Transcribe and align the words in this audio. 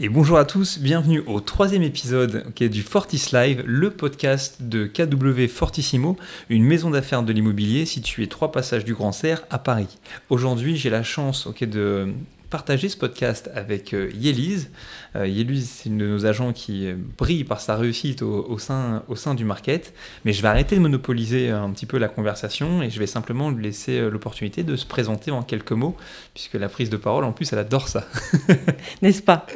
Et 0.00 0.08
bonjour 0.08 0.38
à 0.38 0.44
tous, 0.44 0.78
bienvenue 0.78 1.24
au 1.26 1.40
troisième 1.40 1.82
épisode 1.82 2.52
du 2.56 2.82
Fortis 2.82 3.30
Live, 3.32 3.64
le 3.66 3.90
podcast 3.90 4.58
de 4.60 4.86
KW 4.86 5.48
Fortissimo, 5.48 6.16
une 6.48 6.62
maison 6.62 6.90
d'affaires 6.90 7.24
de 7.24 7.32
l'immobilier 7.32 7.84
située 7.84 8.28
trois 8.28 8.52
passages 8.52 8.84
du 8.84 8.94
Grand 8.94 9.10
Serre 9.10 9.42
à 9.50 9.58
Paris. 9.58 9.98
Aujourd'hui, 10.30 10.76
j'ai 10.76 10.88
la 10.88 11.02
chance 11.02 11.48
de 11.48 12.14
partager 12.50 12.88
ce 12.88 12.96
podcast 12.96 13.50
avec 13.54 13.92
euh, 13.92 14.10
Yélise. 14.14 14.70
Euh, 15.16 15.26
Yélise, 15.26 15.68
c'est 15.68 15.88
une 15.88 15.98
de 15.98 16.06
nos 16.06 16.26
agents 16.26 16.52
qui 16.52 16.86
euh, 16.86 16.96
brille 17.18 17.44
par 17.44 17.60
sa 17.60 17.76
réussite 17.76 18.22
au, 18.22 18.58
sein, 18.58 19.34
du 19.34 19.44
market. 19.44 19.92
Mais 20.24 20.32
je 20.32 20.40
vais 20.40 20.48
arrêter 20.48 20.76
de 20.76 20.80
monopoliser 20.80 21.50
un 21.50 21.70
petit 21.70 21.86
peu 21.86 21.98
la 21.98 22.08
conversation 22.08 22.82
et 22.82 22.90
je 22.90 22.98
vais 22.98 23.06
simplement 23.06 23.50
lui 23.50 23.64
laisser 23.64 24.08
l'opportunité 24.10 24.62
de 24.62 24.76
se 24.76 24.86
présenter 24.86 25.30
en 25.30 25.42
quelques 25.42 25.72
mots, 25.72 25.96
puisque 26.34 26.54
la 26.54 26.68
prise 26.68 26.90
de 26.90 26.96
parole, 26.96 27.24
en 27.24 27.32
plus, 27.32 27.52
elle 27.52 27.58
adore 27.58 27.88
ça. 27.88 28.06
N'est-ce 29.02 29.22
pas? 29.22 29.46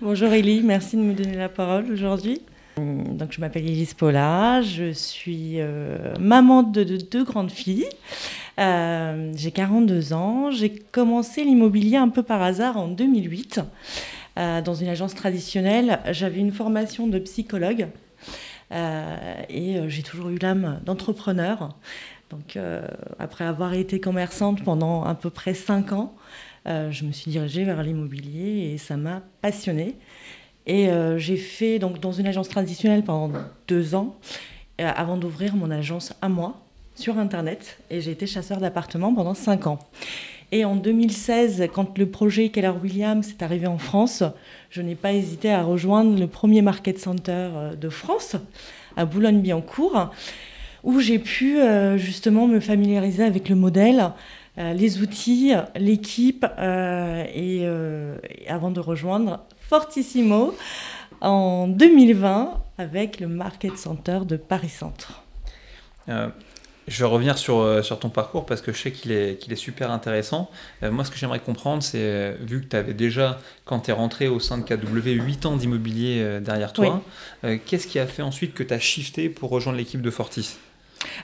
Bonjour 0.00 0.32
Élie, 0.32 0.62
merci 0.62 0.96
de 0.96 1.02
me 1.02 1.14
donner 1.14 1.36
la 1.36 1.48
parole 1.48 1.90
aujourd'hui. 1.92 2.42
Donc, 2.76 3.32
je 3.32 3.40
m'appelle 3.40 3.66
Elise 3.66 3.94
Paula, 3.94 4.62
je 4.62 4.92
suis 4.92 5.58
maman 6.18 6.62
de, 6.62 6.84
deux 6.84 7.24
grandes 7.24 7.52
filles. 7.52 7.86
Euh, 8.58 9.32
j'ai 9.34 9.50
42 9.50 10.12
ans. 10.12 10.50
J'ai 10.50 10.70
commencé 10.70 11.44
l'immobilier 11.44 11.96
un 11.96 12.08
peu 12.08 12.22
par 12.22 12.42
hasard 12.42 12.76
en 12.76 12.88
2008 12.88 13.60
euh, 14.38 14.60
dans 14.62 14.74
une 14.74 14.88
agence 14.88 15.14
traditionnelle. 15.14 16.00
J'avais 16.10 16.40
une 16.40 16.52
formation 16.52 17.06
de 17.06 17.18
psychologue 17.18 17.88
euh, 18.72 19.42
et 19.48 19.88
j'ai 19.88 20.02
toujours 20.02 20.28
eu 20.30 20.38
l'âme 20.38 20.80
d'entrepreneur. 20.84 21.76
Donc, 22.30 22.58
après 23.18 23.44
avoir 23.44 23.74
été 23.74 24.00
commerçante 24.00 24.64
pendant 24.64 25.04
à 25.04 25.14
peu 25.14 25.28
près 25.28 25.52
5 25.52 25.92
ans, 25.92 26.14
je 26.64 27.04
me 27.04 27.12
suis 27.12 27.30
dirigée 27.30 27.64
vers 27.64 27.82
l'immobilier 27.82 28.72
et 28.72 28.78
ça 28.78 28.96
m'a 28.96 29.20
passionnée. 29.42 29.96
Et 30.66 30.88
j'ai 31.18 31.36
fait 31.36 31.78
donc 31.78 32.00
dans 32.00 32.12
une 32.12 32.26
agence 32.26 32.48
traditionnelle 32.48 33.04
pendant 33.04 33.38
deux 33.68 33.94
ans 33.94 34.16
avant 34.78 35.18
d'ouvrir 35.18 35.56
mon 35.56 35.70
agence 35.70 36.14
à 36.22 36.30
moi 36.30 36.61
sur 36.94 37.18
Internet 37.18 37.78
et 37.90 38.00
j'ai 38.00 38.10
été 38.10 38.26
chasseur 38.26 38.58
d'appartements 38.58 39.14
pendant 39.14 39.34
5 39.34 39.66
ans. 39.66 39.78
Et 40.54 40.66
en 40.66 40.76
2016, 40.76 41.68
quand 41.72 41.96
le 41.96 42.06
projet 42.06 42.50
Keller 42.50 42.74
Williams 42.82 43.26
est 43.30 43.42
arrivé 43.42 43.66
en 43.66 43.78
France, 43.78 44.22
je 44.68 44.82
n'ai 44.82 44.94
pas 44.94 45.14
hésité 45.14 45.50
à 45.50 45.62
rejoindre 45.62 46.18
le 46.18 46.26
premier 46.26 46.60
market 46.60 46.98
center 46.98 47.32
euh, 47.32 47.74
de 47.74 47.88
France, 47.88 48.36
à 48.98 49.06
boulogne-billancourt, 49.06 50.10
où 50.84 51.00
j'ai 51.00 51.18
pu 51.18 51.58
euh, 51.58 51.96
justement 51.96 52.46
me 52.46 52.60
familiariser 52.60 53.24
avec 53.24 53.48
le 53.48 53.56
modèle, 53.56 54.10
euh, 54.58 54.74
les 54.74 55.00
outils, 55.00 55.54
l'équipe, 55.74 56.44
et, 56.44 57.66
avant 58.46 58.70
de 58.70 58.80
rejoindre 58.80 59.46
Fortissimo 59.56 60.54
en 61.22 61.66
2020 61.66 62.60
avec 62.76 63.20
le 63.20 63.28
market 63.28 63.78
center 63.78 64.20
de 64.26 64.36
Paris 64.36 64.68
Centre. 64.68 65.22
Je 66.88 66.98
vais 66.98 67.08
revenir 67.08 67.38
sur, 67.38 67.58
euh, 67.58 67.82
sur 67.82 67.98
ton 67.98 68.08
parcours 68.08 68.44
parce 68.44 68.60
que 68.60 68.72
je 68.72 68.78
sais 68.78 68.92
qu'il 68.92 69.12
est, 69.12 69.40
qu'il 69.40 69.52
est 69.52 69.56
super 69.56 69.90
intéressant. 69.90 70.50
Euh, 70.82 70.90
moi, 70.90 71.04
ce 71.04 71.10
que 71.10 71.16
j'aimerais 71.16 71.38
comprendre, 71.38 71.82
c'est, 71.82 71.98
euh, 72.00 72.34
vu 72.40 72.60
que 72.60 72.66
tu 72.66 72.76
avais 72.76 72.94
déjà, 72.94 73.38
quand 73.64 73.80
tu 73.80 73.90
es 73.90 73.94
rentré 73.94 74.26
au 74.26 74.40
sein 74.40 74.58
de 74.58 74.64
KW, 74.64 75.10
8 75.10 75.46
ans 75.46 75.56
d'immobilier 75.56 76.40
derrière 76.40 76.72
toi, 76.72 77.02
qu'est-ce 77.66 77.86
qui 77.86 77.98
a 77.98 78.06
fait 78.06 78.22
ensuite 78.22 78.54
que 78.54 78.62
tu 78.62 78.74
as 78.74 78.80
shifté 78.80 79.28
pour 79.28 79.50
rejoindre 79.50 79.78
l'équipe 79.78 80.02
de 80.02 80.10
Fortis? 80.10 80.56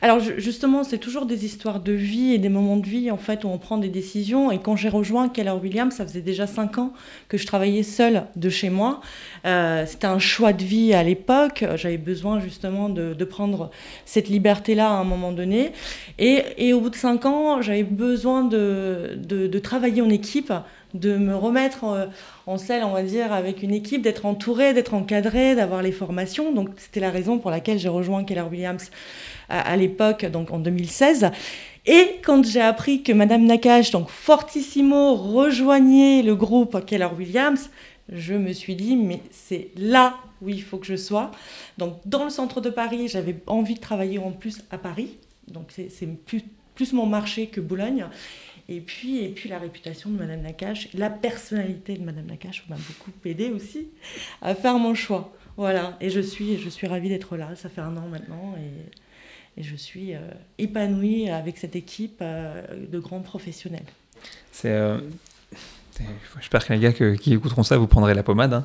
Alors 0.02 0.20
justement, 0.20 0.84
c'est 0.84 0.98
toujours 0.98 1.26
des 1.26 1.44
histoires 1.44 1.80
de 1.80 1.92
vie 1.92 2.34
et 2.34 2.38
des 2.38 2.48
moments 2.48 2.76
de 2.76 2.86
vie 2.86 3.10
en 3.10 3.16
fait 3.16 3.44
où 3.44 3.48
on 3.48 3.58
prend 3.58 3.78
des 3.78 3.88
décisions. 3.88 4.50
Et 4.50 4.58
quand 4.58 4.76
j'ai 4.76 4.88
rejoint 4.88 5.28
Keller 5.28 5.50
Williams, 5.50 5.94
ça 5.94 6.06
faisait 6.06 6.20
déjà 6.20 6.46
cinq 6.46 6.78
ans 6.78 6.92
que 7.28 7.38
je 7.38 7.46
travaillais 7.46 7.82
seule 7.82 8.24
de 8.36 8.48
chez 8.48 8.70
moi. 8.70 9.00
Euh, 9.46 9.84
c'était 9.86 10.06
un 10.06 10.18
choix 10.18 10.52
de 10.52 10.64
vie 10.64 10.94
à 10.94 11.02
l'époque. 11.02 11.64
J'avais 11.76 11.98
besoin 11.98 12.40
justement 12.40 12.88
de, 12.88 13.14
prendre 13.28 13.70
cette 14.06 14.28
liberté-là 14.28 14.88
à 14.88 14.94
un 14.94 15.04
moment 15.04 15.32
donné. 15.32 15.72
Et, 16.18 16.72
au 16.72 16.80
bout 16.80 16.90
de 16.90 16.96
cinq 16.96 17.26
ans, 17.26 17.60
j'avais 17.60 17.82
besoin 17.82 18.42
de, 18.42 19.18
de, 19.18 19.58
travailler 19.58 20.00
en 20.00 20.08
équipe 20.08 20.52
de 20.94 21.16
me 21.16 21.34
remettre 21.34 21.84
en, 21.84 22.06
en, 22.46 22.58
selle, 22.58 22.82
on 22.84 22.92
va 22.92 23.02
dire, 23.02 23.32
avec 23.32 23.62
une 23.62 23.74
équipe, 23.74 24.02
d'être 24.02 24.26
entourée, 24.26 24.72
d'être 24.72 24.94
encadrée, 24.94 25.54
d'avoir 25.54 25.82
les 25.82 25.92
formations. 25.92 26.52
Donc 26.52 26.70
c'était 26.76 27.00
la 27.00 27.10
raison 27.10 27.38
pour 27.38 27.50
laquelle 27.50 27.78
j'ai 27.78 27.88
rejoint 27.88 28.24
Keller 28.24 28.44
Williams 28.50 28.90
à, 29.48 29.76
l'époque, 29.76 30.24
donc 30.26 30.50
en 30.50 30.58
2016. 30.58 31.30
Et 31.86 32.20
quand 32.22 32.44
j'ai 32.44 32.60
appris 32.60 33.02
que 33.02 33.12
Madame 33.12 33.44
Nakache, 33.44 33.90
donc 33.90 34.08
fortissimo, 34.08 35.14
rejoignait 35.14 36.22
le 36.22 36.34
groupe 36.34 36.84
Keller 36.84 37.08
Williams, 37.16 37.70
je 38.10 38.34
me 38.34 38.52
suis 38.52 38.74
dit, 38.74 38.96
mais 38.96 39.20
c'est 39.30 39.68
là 39.76 40.16
où 40.42 40.48
il 40.48 40.62
faut 40.62 40.78
que 40.78 40.86
je 40.86 40.96
sois. 40.96 41.30
Donc 41.76 41.94
dans 42.04 42.24
le 42.24 42.30
centre 42.30 42.60
de 42.60 42.70
Paris, 42.70 43.08
j'avais 43.08 43.36
envie 43.46 43.74
de 43.74 43.80
travailler 43.80 44.18
en 44.18 44.32
plus 44.32 44.62
à 44.70 44.78
Paris. 44.78 45.16
Donc 45.48 45.70
c'est 45.70 46.08
plus 46.74 46.92
mon 46.92 47.06
marché 47.06 47.46
que 47.46 47.60
Boulogne. 47.60 48.06
Et 48.68 48.80
puis, 48.80 49.24
et 49.24 49.28
puis 49.30 49.48
la 49.48 49.58
réputation 49.58 50.10
de 50.10 50.18
Madame 50.18 50.42
Nakache, 50.42 50.88
la 50.94 51.08
personnalité 51.08 51.96
de 51.96 52.04
Madame 52.04 52.26
Nakache 52.26 52.64
m'a 52.68 52.76
beaucoup 52.76 53.10
aidé 53.24 53.50
aussi 53.50 53.88
à 54.42 54.54
faire 54.54 54.78
mon 54.78 54.94
choix. 54.94 55.34
Voilà, 55.56 55.96
et 56.00 56.10
je 56.10 56.20
suis, 56.20 56.58
je 56.58 56.68
suis 56.68 56.86
ravie 56.86 57.08
d'être 57.08 57.36
là. 57.36 57.56
Ça 57.56 57.68
fait 57.68 57.80
un 57.80 57.96
an 57.96 58.08
maintenant. 58.08 58.54
Et 58.58 58.90
et 59.58 59.62
je 59.64 59.74
suis 59.74 60.14
euh, 60.14 60.20
épanouie 60.58 61.28
avec 61.30 61.58
cette 61.58 61.74
équipe 61.74 62.18
euh, 62.22 62.62
de 62.86 62.98
grands 63.00 63.20
professionnels. 63.20 63.86
C'est 64.52 64.70
euh, 64.70 65.00
J'espère 66.40 66.66
que 66.66 66.72
les 66.72 66.78
gars 66.78 66.92
qui 66.92 67.32
écouteront 67.32 67.62
ça, 67.62 67.76
vous 67.76 67.86
prendrez 67.86 68.14
la 68.14 68.22
pommade. 68.22 68.52
Hein. 68.52 68.64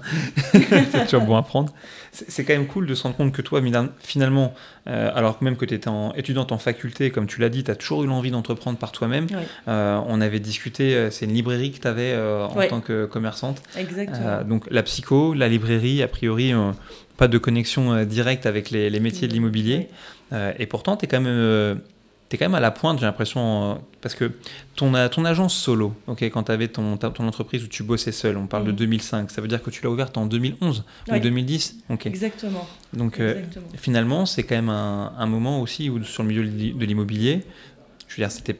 c'est 0.92 1.06
toujours 1.06 1.22
bon 1.22 1.36
à 1.36 1.44
prendre. 1.44 1.74
C'est 2.12 2.44
quand 2.44 2.54
même 2.54 2.68
cool 2.68 2.86
de 2.86 2.96
se 2.96 3.04
rendre 3.04 3.16
compte 3.16 3.32
que 3.32 3.42
toi, 3.42 3.62
finalement, 4.00 4.54
alors 4.86 5.38
même 5.42 5.56
que 5.56 5.66
tu 5.66 5.74
étais 5.74 5.88
en, 5.88 6.14
étudiante 6.14 6.52
en 6.52 6.58
faculté, 6.58 7.10
comme 7.10 7.28
tu 7.28 7.42
l'as 7.42 7.50
dit, 7.50 7.64
tu 7.64 7.72
as 7.72 7.76
toujours 7.76 8.04
eu 8.04 8.08
l'envie 8.08 8.32
d'entreprendre 8.32 8.78
par 8.78 8.92
toi-même. 8.92 9.28
on 9.68 10.22
avait 10.22 10.40
discuté, 10.40 11.10
c'est 11.12 11.26
une 11.26 11.34
librairie 11.34 11.72
que 11.72 11.80
tu 11.80 11.88
avais 11.88 12.16
en 12.16 12.68
tant 12.68 12.82
que 12.82 13.06
commerçante. 13.06 13.62
Exactement. 13.78 14.44
donc 14.44 14.66
la 14.70 14.84
psycho, 14.84 15.34
la 15.34 15.48
librairie, 15.48 16.04
a 16.04 16.08
priori, 16.08 16.54
pas 17.18 17.28
de 17.28 17.38
connexion 17.38 18.04
directe 18.06 18.46
avec 18.46 18.70
les, 18.70 18.90
les 18.90 19.00
métiers 19.00 19.28
de 19.28 19.34
l'immobilier. 19.34 19.90
Euh, 20.34 20.52
et 20.58 20.66
pourtant, 20.66 20.98
tu 20.98 21.06
es 21.06 21.08
quand 21.08 21.22
même 21.22 21.80
euh, 22.34 22.36
es 22.36 22.38
quand 22.38 22.46
même 22.46 22.56
à 22.56 22.60
la 22.60 22.72
pointe, 22.72 23.00
j'ai 23.00 23.06
l'impression, 23.06 23.72
euh, 23.72 23.76
parce 24.02 24.16
que 24.16 24.32
ton, 24.76 24.92
ton 25.10 25.26
agence 25.26 25.56
solo, 25.56 25.94
ok, 26.08 26.24
quand 26.24 26.44
tu 26.44 26.52
avais 26.52 26.68
ton, 26.68 26.98
ton 26.98 27.28
entreprise 27.28 27.64
où 27.64 27.68
tu 27.68 27.84
bossais 27.84 28.12
seul, 28.12 28.38
on 28.38 28.48
parle 28.48 28.66
de 28.66 28.72
2005, 28.72 29.24
mm. 29.24 29.30
ça 29.30 29.42
veut 29.42 29.48
dire 29.48 29.62
que 29.62 29.70
tu 29.70 29.84
l'as 29.84 29.90
ouverte 29.90 30.18
en 30.18 30.26
2011 30.26 30.84
ou 31.12 31.20
2010 31.20 31.84
ok 31.90 32.06
Exactement. 32.08 32.68
Donc 32.94 33.22
finalement, 33.76 34.26
c'est 34.26 34.44
quand 34.44 34.56
même 34.56 34.70
un, 34.70 35.14
un, 35.18 35.26
moment 35.26 35.62
aussi 35.62 35.90
où 35.90 36.04
sur 36.04 36.24
le 36.24 36.30
milieu 36.30 36.44
de 36.44 36.86
l'immobilier, 36.86 37.44
je 38.08 38.16
veux 38.16 38.28
dire, 38.28 38.32
c'était 38.32 38.58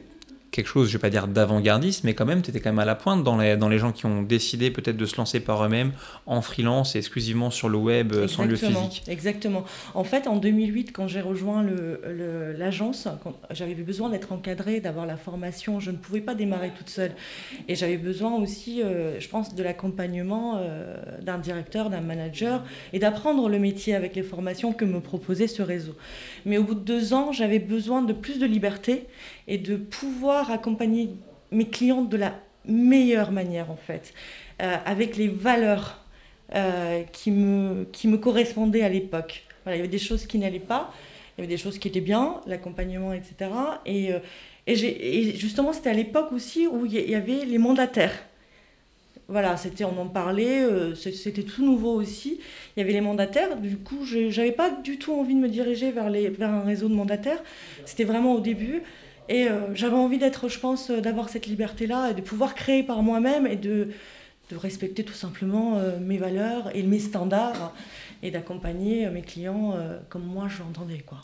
quelque 0.54 0.68
chose, 0.68 0.88
je 0.88 0.92
vais 0.92 1.00
pas 1.00 1.10
dire 1.10 1.26
d'avant-gardiste, 1.26 2.04
mais 2.04 2.14
quand 2.14 2.24
même, 2.24 2.40
tu 2.40 2.50
étais 2.50 2.60
quand 2.60 2.70
même 2.70 2.78
à 2.78 2.84
la 2.84 2.94
pointe 2.94 3.24
dans 3.24 3.36
les, 3.36 3.56
dans 3.56 3.68
les 3.68 3.78
gens 3.78 3.90
qui 3.90 4.06
ont 4.06 4.22
décidé 4.22 4.70
peut-être 4.70 4.96
de 4.96 5.04
se 5.04 5.16
lancer 5.16 5.40
par 5.40 5.64
eux-mêmes 5.64 5.92
en 6.26 6.42
freelance 6.42 6.94
et 6.94 6.98
exclusivement 6.98 7.50
sur 7.50 7.68
le 7.68 7.76
web, 7.76 8.12
euh, 8.12 8.28
sans 8.28 8.44
lieu 8.44 8.54
physique. 8.54 9.02
Exactement. 9.08 9.64
En 9.94 10.04
fait, 10.04 10.28
en 10.28 10.36
2008, 10.36 10.92
quand 10.92 11.08
j'ai 11.08 11.20
rejoint 11.20 11.66
l'agence, 12.56 13.08
j'avais 13.50 13.74
besoin 13.74 14.10
d'être 14.10 14.30
encadrée, 14.30 14.78
d'avoir 14.78 15.06
la 15.06 15.16
formation. 15.16 15.80
Je 15.80 15.90
ne 15.90 15.96
pouvais 15.96 16.20
pas 16.20 16.36
démarrer 16.36 16.70
toute 16.70 16.88
seule. 16.88 17.12
Et 17.66 17.74
j'avais 17.74 17.96
besoin 17.96 18.34
aussi, 18.34 18.80
euh, 18.80 19.18
je 19.18 19.28
pense, 19.28 19.56
de 19.56 19.62
l'accompagnement 19.62 20.58
euh, 20.58 20.96
d'un 21.20 21.38
directeur, 21.38 21.90
d'un 21.90 22.00
manager 22.00 22.62
et 22.92 23.00
d'apprendre 23.00 23.48
le 23.48 23.58
métier 23.58 23.96
avec 23.96 24.14
les 24.14 24.22
formations 24.22 24.72
que 24.72 24.84
me 24.84 25.00
proposait 25.00 25.48
ce 25.48 25.62
réseau. 25.62 25.96
Mais 26.46 26.58
au 26.58 26.62
bout 26.62 26.74
de 26.74 26.84
deux 26.84 27.12
ans, 27.12 27.32
j'avais 27.32 27.58
besoin 27.58 28.02
de 28.02 28.12
plus 28.12 28.38
de 28.38 28.46
liberté 28.46 29.08
et 29.48 29.58
de 29.58 29.76
pouvoir 29.76 30.50
accompagner 30.50 31.10
mes 31.50 31.66
clients 31.66 32.02
de 32.02 32.16
la 32.16 32.34
meilleure 32.66 33.32
manière 33.32 33.70
en 33.70 33.76
fait, 33.76 34.14
euh, 34.62 34.76
avec 34.84 35.16
les 35.16 35.28
valeurs 35.28 36.00
euh, 36.54 37.02
qui, 37.12 37.30
me, 37.30 37.84
qui 37.92 38.08
me 38.08 38.18
correspondaient 38.18 38.82
à 38.82 38.88
l'époque. 38.88 39.44
Voilà, 39.64 39.76
il 39.76 39.80
y 39.80 39.82
avait 39.82 39.90
des 39.90 39.98
choses 39.98 40.26
qui 40.26 40.38
n'allaient 40.38 40.58
pas, 40.58 40.92
il 41.36 41.40
y 41.40 41.44
avait 41.44 41.54
des 41.54 41.60
choses 41.60 41.78
qui 41.78 41.88
étaient 41.88 42.00
bien, 42.00 42.40
l'accompagnement, 42.46 43.12
etc. 43.12 43.50
Et, 43.86 44.12
euh, 44.12 44.18
et, 44.66 44.72
et, 44.72 45.36
justement, 45.36 45.72
c'était 45.72 45.90
à 45.90 45.94
l'époque 45.94 46.32
aussi 46.32 46.66
où 46.66 46.86
il 46.86 46.92
y 46.92 47.14
avait 47.14 47.44
les 47.44 47.58
mandataires. 47.58 48.14
Voilà, 49.28 49.56
c'était, 49.56 49.84
on 49.84 49.98
en 49.98 50.06
parlait, 50.06 50.66
c'était 50.94 51.44
tout 51.44 51.64
nouveau 51.64 51.94
aussi. 51.94 52.40
Il 52.76 52.80
y 52.80 52.82
avait 52.82 52.92
les 52.92 53.00
mandataires, 53.00 53.56
du 53.56 53.78
coup, 53.78 54.04
je 54.04 54.18
n'avais 54.18 54.52
pas 54.52 54.68
du 54.70 54.98
tout 54.98 55.14
envie 55.14 55.34
de 55.34 55.40
me 55.40 55.48
diriger 55.48 55.90
vers, 55.92 56.10
les, 56.10 56.28
vers 56.28 56.50
un 56.50 56.62
réseau 56.62 56.88
de 56.88 56.94
mandataires. 56.94 57.42
C'était 57.86 58.04
vraiment 58.04 58.34
au 58.34 58.40
début. 58.40 58.82
Et 59.28 59.48
euh, 59.48 59.74
j'avais 59.74 59.96
envie 59.96 60.18
d'être, 60.18 60.48
je 60.48 60.58
pense, 60.58 60.90
euh, 60.90 61.00
d'avoir 61.00 61.28
cette 61.28 61.46
liberté-là 61.46 62.10
et 62.10 62.14
de 62.14 62.20
pouvoir 62.20 62.54
créer 62.54 62.82
par 62.82 63.02
moi-même 63.02 63.46
et 63.46 63.56
de, 63.56 63.88
de 64.50 64.56
respecter 64.56 65.04
tout 65.04 65.14
simplement 65.14 65.78
euh, 65.78 65.98
mes 65.98 66.18
valeurs 66.18 66.70
et 66.74 66.82
mes 66.82 66.98
standards 66.98 67.72
et 68.22 68.30
d'accompagner 68.30 69.08
mes 69.10 69.20
clients 69.20 69.76
comme 70.08 70.24
moi 70.24 70.46
je 70.48 70.60
l'entendais. 70.60 71.04
Quoi. 71.04 71.18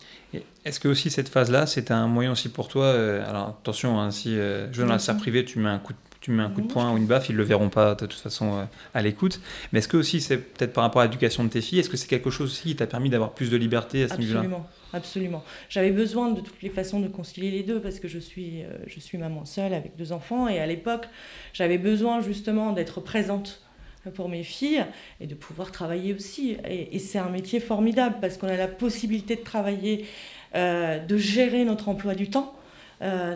Est-ce 0.67 0.79
que 0.79 0.87
aussi 0.87 1.11
cette 1.11 1.31
phase-là, 1.31 1.67
c'était 1.67 1.95
un 1.95 2.07
moyen 2.07 2.33
aussi 2.33 2.51
pour 2.51 2.69
toi, 2.69 2.91
alors 2.91 3.57
attention, 3.61 3.99
hein, 3.99 4.11
si 4.11 4.35
je 4.35 4.69
veux 4.75 4.85
dans 4.85 4.93
la 4.93 4.99
sphère 4.99 5.17
privée, 5.17 5.47
tu 5.47 5.61
mets 5.61 5.71
un 5.71 5.79
coup 5.79 5.95
de 5.95 5.99
tu 6.21 6.31
mets 6.31 6.43
un 6.43 6.51
coup 6.51 6.61
de 6.61 6.67
poing 6.67 6.93
ou 6.93 6.99
une 6.99 7.07
baffe, 7.07 7.31
ils 7.31 7.37
le 7.37 7.43
verront 7.43 7.71
pas 7.71 7.95
de 7.95 8.05
toute 8.05 8.21
façon 8.21 8.67
à 8.93 9.01
l'écoute. 9.01 9.41
Mais 9.73 9.79
est-ce 9.79 9.89
que 9.89 9.97
aussi, 9.97 10.21
c'est 10.21 10.37
peut-être 10.37 10.75
par 10.75 10.85
rapport 10.85 11.01
à 11.01 11.07
l'éducation 11.07 11.43
de 11.43 11.49
tes 11.49 11.63
filles, 11.63 11.79
est-ce 11.79 11.89
que 11.89 11.97
c'est 11.97 12.09
quelque 12.09 12.29
chose 12.29 12.51
aussi 12.51 12.65
qui 12.65 12.77
t'a 12.77 12.87
permis 12.87 13.09
d'avoir 13.09 13.31
plus 13.31 13.51
de 13.51 13.57
liberté 13.57 14.03
à 14.03 14.09
ce 14.09 14.17
niveau-là? 14.19 14.41
Absolument, 14.41 14.69
absolument. 14.93 15.43
J'avais 15.69 15.91
besoin 15.91 16.31
de 16.31 16.41
toutes 16.41 16.63
les 16.63 16.71
façons 16.71 17.01
de 17.01 17.09
concilier 17.09 17.51
les 17.51 17.63
deux 17.63 17.81
parce 17.81 18.01
que 18.01 18.09
je 18.09 18.19
suis, 18.19 18.63
euh, 18.63 18.69
je 18.87 19.01
suis 19.01 19.19
maman 19.19 19.45
seule 19.45 19.75
avec 19.75 19.97
deux 19.97 20.13
enfants 20.13 20.49
et 20.49 20.59
à 20.59 20.67
l'époque, 20.67 21.07
j'avais 21.53 21.79
besoin 21.79 22.21
justement 22.21 22.73
d'être 22.73 23.01
présente 23.01 23.63
pour 24.15 24.29
mes 24.29 24.43
filles 24.43 24.85
et 25.21 25.27
de 25.27 25.35
pouvoir 25.35 25.73
travailler 25.73 26.15
aussi. 26.15 26.57
Et, 26.69 26.99
c'est 26.99 27.19
un 27.19 27.29
métier 27.29 27.61
formidable 27.61 28.17
parce 28.21 28.39
qu'on 28.39 28.49
a 28.49 28.57
la 28.57 28.69
possibilité 28.69 29.37
de 29.37 29.43
travailler, 29.43 30.07
euh, 30.55 30.99
de 30.99 31.17
gérer 31.17 31.65
notre 31.65 31.89
emploi 31.89 32.15
du 32.15 32.31
temps, 32.31 32.55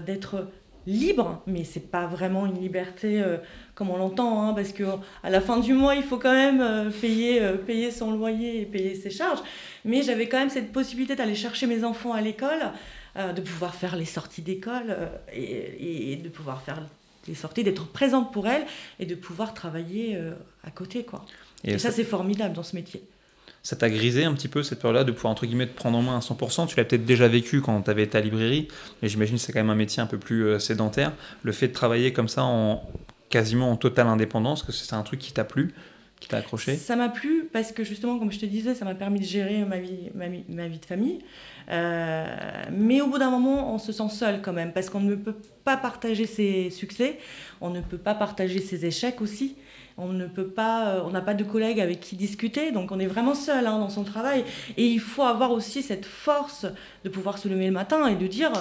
d'être 0.07 0.49
libre, 0.87 1.43
mais 1.47 1.65
c'est 1.65 1.91
pas 1.91 2.07
vraiment 2.07 2.47
une 2.47 2.61
liberté 2.61 3.23
euh, 3.23 3.39
comme 3.75 3.91
on 3.91 3.97
l'entend, 3.97 4.43
hein, 4.43 4.55
parce 4.55 4.73
que 4.73 4.85
à 5.23 5.31
la 5.31 5.41
fin 5.41 5.59
du 5.59 5.73
mois, 5.73 5.95
il 5.95 6.03
faut 6.03 6.19
quand 6.19 6.33
même 6.33 6.61
euh, 6.61 6.91
payer, 6.91 7.43
euh, 7.43 7.57
payer 7.57 7.91
son 7.91 8.13
loyer 8.13 8.63
et 8.63 8.67
payer 8.67 8.95
ses 8.95 9.11
charges. 9.11 9.41
Mais 9.85 10.03
j'avais 10.03 10.29
quand 10.29 10.39
même 10.39 10.51
cette 10.51 10.73
possibilité 10.73 11.17
d'aller 11.17 11.35
chercher 11.35 11.67
mes 11.67 11.85
enfants 11.85 12.13
à 12.13 12.21
l'école, 12.21 12.73
de 13.17 13.41
pouvoir 13.41 13.77
faire 13.77 13.95
les 13.95 14.07
sorties 14.07 14.43
d'école 14.43 14.97
et, 15.33 16.17
de 16.17 16.29
pouvoir 16.29 16.63
faire 16.63 16.83
les 17.29 17.35
sorties, 17.35 17.63
d'être 17.63 17.87
présente 17.87 18.33
pour 18.33 18.49
elles 18.49 18.65
et 18.99 19.07
de 19.07 19.15
pouvoir 19.15 19.55
travailler 19.55 20.19
à 20.65 20.71
côté, 20.73 21.05
quoi. 21.05 21.25
et 21.63 21.79
ça 21.79 21.93
c'est 21.93 22.03
formidable 22.03 22.55
dans 22.55 22.65
ce 22.65 22.75
métier 22.75 23.05
ça 23.65 23.77
t'a 23.77 23.89
grisé 23.89 24.25
un 24.25 24.35
petit 24.35 24.49
peu 24.49 24.63
cette 24.63 24.79
période-là 24.79 25.05
de 25.05 25.11
pouvoir 25.11 25.33
entre 25.33 25.47
guillemets 25.47 25.67
te 25.67 25.75
prendre 25.75 25.97
en 25.97 26.03
main 26.03 26.17
à 26.17 26.21
100%. 26.21 26.67
Tu 26.69 26.77
l'as 26.77 26.85
peut-être 26.85 27.07
déjà 27.07 27.29
vécu 27.29 27.63
quand 27.63 27.81
tu 27.81 27.91
avais 27.91 28.07
ta 28.07 28.21
librairie, 28.21 28.69
mais 29.03 29.09
j'imagine 29.09 29.37
que 29.37 29.41
c'est 29.41 29.53
quand 29.53 29.61
même 29.61 29.71
un 29.71 29.75
métier 29.75 30.03
un 30.03 30.07
peu 30.07 30.19
plus 30.19 30.45
euh, 30.45 30.59
sédentaire. 30.59 31.13
Le 31.43 31.51
fait 31.51 31.69
de 31.69 31.73
travailler 31.73 32.13
comme 32.13 32.29
ça 32.29 32.45
en 32.45 32.83
quasiment 33.31 33.71
en 33.71 33.77
totale 33.77 34.07
indépendance, 34.07 34.63
que 34.63 34.71
c'est 34.71 34.95
un 34.95 35.03
truc 35.03 35.19
qui 35.19 35.33
t'a 35.33 35.45
plu, 35.45 35.73
qui 36.21 36.29
t'a 36.29 36.37
accroché? 36.37 36.77
Ça 36.77 36.95
m'a 36.95 37.09
plu 37.09 37.49
parce 37.51 37.73
que 37.73 37.85
justement, 37.85 38.19
comme 38.19 38.31
je 38.31 38.39
te 38.39 38.45
disais, 38.45 38.75
ça 38.75 38.85
m'a 38.85 38.95
permis 38.95 39.21
de 39.21 39.25
gérer 39.25 39.65
ma 39.65 39.79
vie, 39.79 40.11
ma 40.15 40.29
vie, 40.69 40.79
de 40.79 40.85
famille. 40.85 41.21
Euh, 41.71 42.27
mais 42.71 43.01
au 43.01 43.07
bout 43.07 43.19
d'un 43.19 43.31
moment, 43.31 43.75
on 43.75 43.79
se 43.79 43.93
sent 43.93 44.11
seul 44.11 44.43
quand 44.43 44.53
même 44.53 44.75
parce 44.75 44.91
qu'on 44.91 45.01
ne 45.01 45.15
peut 45.15 45.37
pas 45.65 45.79
partager 45.79 46.27
ses 46.27 46.69
succès, 46.69 47.19
on 47.63 47.71
ne 47.71 47.81
peut 47.81 47.97
pas 47.97 48.15
partager 48.15 48.61
ses 48.61 48.85
échecs 48.85 49.23
aussi 49.23 49.57
on 49.97 50.09
ne 50.09 50.27
peut 50.27 50.49
pas, 50.49 50.89
euh, 50.89 51.03
on 51.05 51.11
n'a 51.11 51.21
pas 51.21 51.35
de 51.35 51.45
collègues 51.45 51.81
avec 51.81 52.01
qui 52.01 52.17
discuter, 52.17 52.73
donc 52.73 52.91
on 52.91 52.99
est 52.99 53.07
vraiment 53.07 53.35
seul 53.35 53.67
hein, 53.67 53.79
dans 53.79 53.89
son 53.89 54.05
travail. 54.05 54.45
Et 54.77 54.87
il 54.87 55.01
faut 55.01 55.23
avoir 55.23 55.53
aussi 55.53 55.83
cette 55.83 56.07
force 56.07 56.67
de 57.05 57.09
pouvoir 57.09 57.39
se 57.39 57.49
lever 57.49 57.67
le 57.67 57.73
matin 57.73 58.07
et 58.07 58.17
de 58.17 58.27
dire 58.27 58.53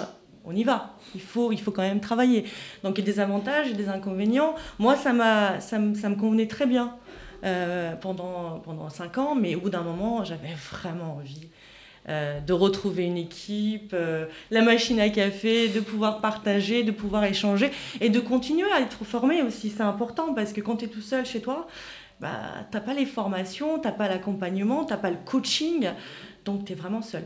on 0.46 0.56
y 0.56 0.64
va. 0.64 0.98
Il 1.16 1.22
faut, 1.22 1.52
il 1.52 1.60
faut 1.60 1.72
quand 1.72 1.82
même 1.82 2.02
travailler. 2.02 2.46
Donc 2.84 2.98
il 2.98 3.06
y 3.06 3.10
a 3.10 3.14
des 3.14 3.20
avantages 3.20 3.70
et 3.70 3.74
des 3.74 3.90
inconvénients. 3.90 4.56
Moi, 4.78 4.96
ça, 4.96 5.14
m'a, 5.14 5.60
ça, 5.60 5.80
me 5.80 6.16
convenait 6.16 6.48
très 6.48 6.66
bien 6.66 6.98
euh, 7.44 7.96
pendant, 7.96 8.60
pendant 8.60 8.90
cinq 8.90 9.18
ans, 9.18 9.36
mais 9.36 9.56
au 9.56 9.62
bout 9.62 9.70
d'un 9.70 9.84
moment, 9.84 10.24
j'avais 10.24 10.54
vraiment 10.72 11.16
envie 11.16 11.50
euh, 12.10 12.40
de 12.42 12.54
retrouver 12.54 13.06
une 13.06 13.18
équipe, 13.18 13.92
euh, 13.94 14.26
la 14.52 14.62
machine 14.62 15.00
à 15.00 15.10
café, 15.10 15.70
de 15.70 15.80
pouvoir 15.80 16.20
partager, 16.20 16.84
de 16.84 16.92
pouvoir 16.92 17.24
échanger 17.24 17.72
et 18.02 18.10
de 18.10 18.20
continuer 18.20 18.70
à 18.72 18.82
être 18.82 19.06
formé 19.06 19.42
aussi. 19.42 19.70
C'est 19.70 19.84
important 19.84 20.34
parce 20.34 20.52
que 20.52 20.62
quand 20.62 20.78
tu 20.78 20.86
es 20.86 20.88
tout 20.90 21.02
seul 21.02 21.26
chez 21.26 21.42
toi, 21.42 21.68
bah, 22.20 22.30
tu 22.70 22.78
n'as 22.78 22.84
pas 22.84 22.94
les 22.94 23.06
formations, 23.06 23.80
tu 23.80 23.88
n'as 23.88 23.94
pas 23.94 24.10
l'accompagnement, 24.10 24.86
tu 24.86 24.92
n'as 24.92 25.00
pas 25.00 25.12
le 25.12 25.18
coaching, 25.24 25.90
donc 26.46 26.66
tu 26.66 26.74
es 26.74 26.76
vraiment 26.76 27.02
seul 27.02 27.24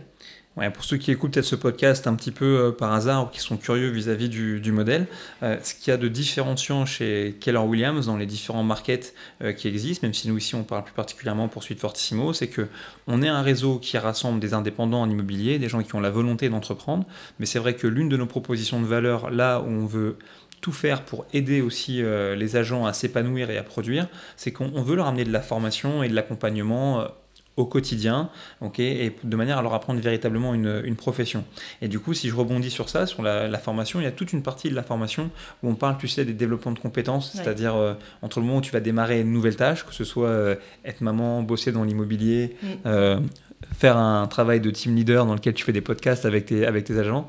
pour 0.73 0.83
ceux 0.83 0.97
qui 0.97 1.11
écoutent 1.11 1.33
peut-être 1.33 1.45
ce 1.45 1.55
podcast 1.55 2.07
un 2.07 2.15
petit 2.15 2.31
peu 2.31 2.45
euh, 2.45 2.71
par 2.71 2.91
hasard 2.91 3.25
ou 3.25 3.27
qui 3.27 3.39
sont 3.39 3.57
curieux 3.57 3.89
vis-à-vis 3.89 4.27
du, 4.27 4.71
modèle, 4.71 5.05
euh, 5.43 5.57
ce 5.61 5.75
qu'il 5.75 5.91
y 5.91 5.93
a 5.93 5.97
de 5.97 6.07
différenciant 6.07 6.85
chez 6.85 7.37
Keller 7.39 7.59
Williams 7.59 8.07
dans 8.07 8.17
les 8.17 8.25
différents 8.25 8.63
markets 8.63 9.13
euh, 9.43 9.53
qui 9.53 9.67
existent, 9.67 10.05
même 10.05 10.15
si 10.15 10.27
nous 10.27 10.37
ici 10.37 10.55
on 10.55 10.63
parle 10.63 10.83
plus 10.83 10.93
particulièrement 10.93 11.47
pour 11.47 11.63
Suite 11.63 11.79
Fortissimo, 11.79 12.33
c'est 12.33 12.47
que 12.47 12.67
on 13.05 13.21
est 13.21 13.27
un 13.27 13.41
réseau 13.41 13.77
qui 13.77 13.97
rassemble 13.97 14.39
des 14.39 14.53
indépendants 14.55 15.01
en 15.01 15.09
immobilier, 15.09 15.59
des 15.59 15.69
gens 15.69 15.83
qui 15.83 15.93
ont 15.95 15.99
la 15.99 16.09
volonté 16.09 16.49
d'entreprendre, 16.49 17.05
mais 17.39 17.45
c'est 17.45 17.59
vrai 17.59 17.75
que 17.75 17.85
l'une 17.85 18.09
de 18.09 18.17
nos 18.17 18.25
propositions 18.25 18.81
de 18.81 18.87
valeur, 18.87 19.29
là 19.29 19.61
où 19.61 19.67
on 19.67 19.85
veut 19.85 20.17
tout 20.59 20.71
faire 20.71 21.03
pour 21.05 21.27
aider 21.33 21.61
aussi 21.61 22.01
les 22.01 22.55
agents 22.55 22.87
à 22.87 22.93
s'épanouir 22.93 23.51
et 23.51 23.59
à 23.59 23.63
produire, 23.63 24.07
c'est 24.37 24.51
qu'on 24.51 24.81
veut 24.81 24.95
leur 24.95 25.05
amener 25.05 25.23
de 25.23 25.31
la 25.31 25.41
formation 25.41 26.01
et 26.01 26.09
de 26.09 26.15
l'accompagnement 26.15 27.07
au 27.57 27.65
quotidien, 27.65 28.29
ok, 28.61 28.79
et 28.79 29.15
de 29.23 29.35
manière 29.35 29.57
à 29.57 29.61
leur 29.63 29.73
apprendre 29.73 29.99
véritablement 29.99 30.53
une, 30.53 30.81
une 30.85 30.95
profession. 30.95 31.43
Et 31.81 31.87
du 31.87 31.99
coup, 31.99 32.13
si 32.13 32.29
je 32.29 32.35
rebondis 32.35 32.69
sur 32.69 32.87
ça, 32.87 33.07
sur 33.07 33.23
la, 33.23 33.57
formation, 33.57 33.99
il 33.99 34.03
y 34.03 34.07
a 34.07 34.11
toute 34.11 34.31
une 34.31 34.43
partie 34.43 34.69
de 34.69 34.75
la 34.75 34.83
formation 34.83 35.31
où 35.63 35.69
on 35.69 35.75
parle, 35.75 35.97
tu 35.97 36.07
sais, 36.07 36.23
des 36.23 36.33
développements 36.33 36.71
de 36.71 36.79
compétences, 36.79 37.31
c'est-à-dire 37.33 37.75
euh, 37.75 37.95
entre 38.21 38.39
le 38.39 38.45
moment 38.45 38.59
où 38.59 38.61
tu 38.61 38.71
vas 38.71 38.79
démarrer 38.79 39.21
une 39.21 39.31
nouvelle 39.31 39.55
tâche, 39.55 39.85
que 39.85 39.93
ce 39.93 40.03
soit 40.03 40.29
euh, 40.29 40.55
être 40.85 41.01
maman, 41.01 41.41
bosser 41.41 41.71
dans 41.71 41.83
l'immobilier, 41.83 42.55
mm. 42.61 42.67
euh, 42.85 43.19
faire 43.75 43.97
un 43.97 44.27
travail 44.27 44.61
de 44.61 44.69
team 44.69 44.95
leader 44.95 45.25
dans 45.25 45.33
lequel 45.33 45.55
tu 45.55 45.65
fais 45.65 45.73
des 45.73 45.81
podcasts 45.81 46.25
avec 46.25 46.45
tes, 46.45 46.65
avec 46.65 46.85
tes 46.85 46.97
agents, 46.99 47.27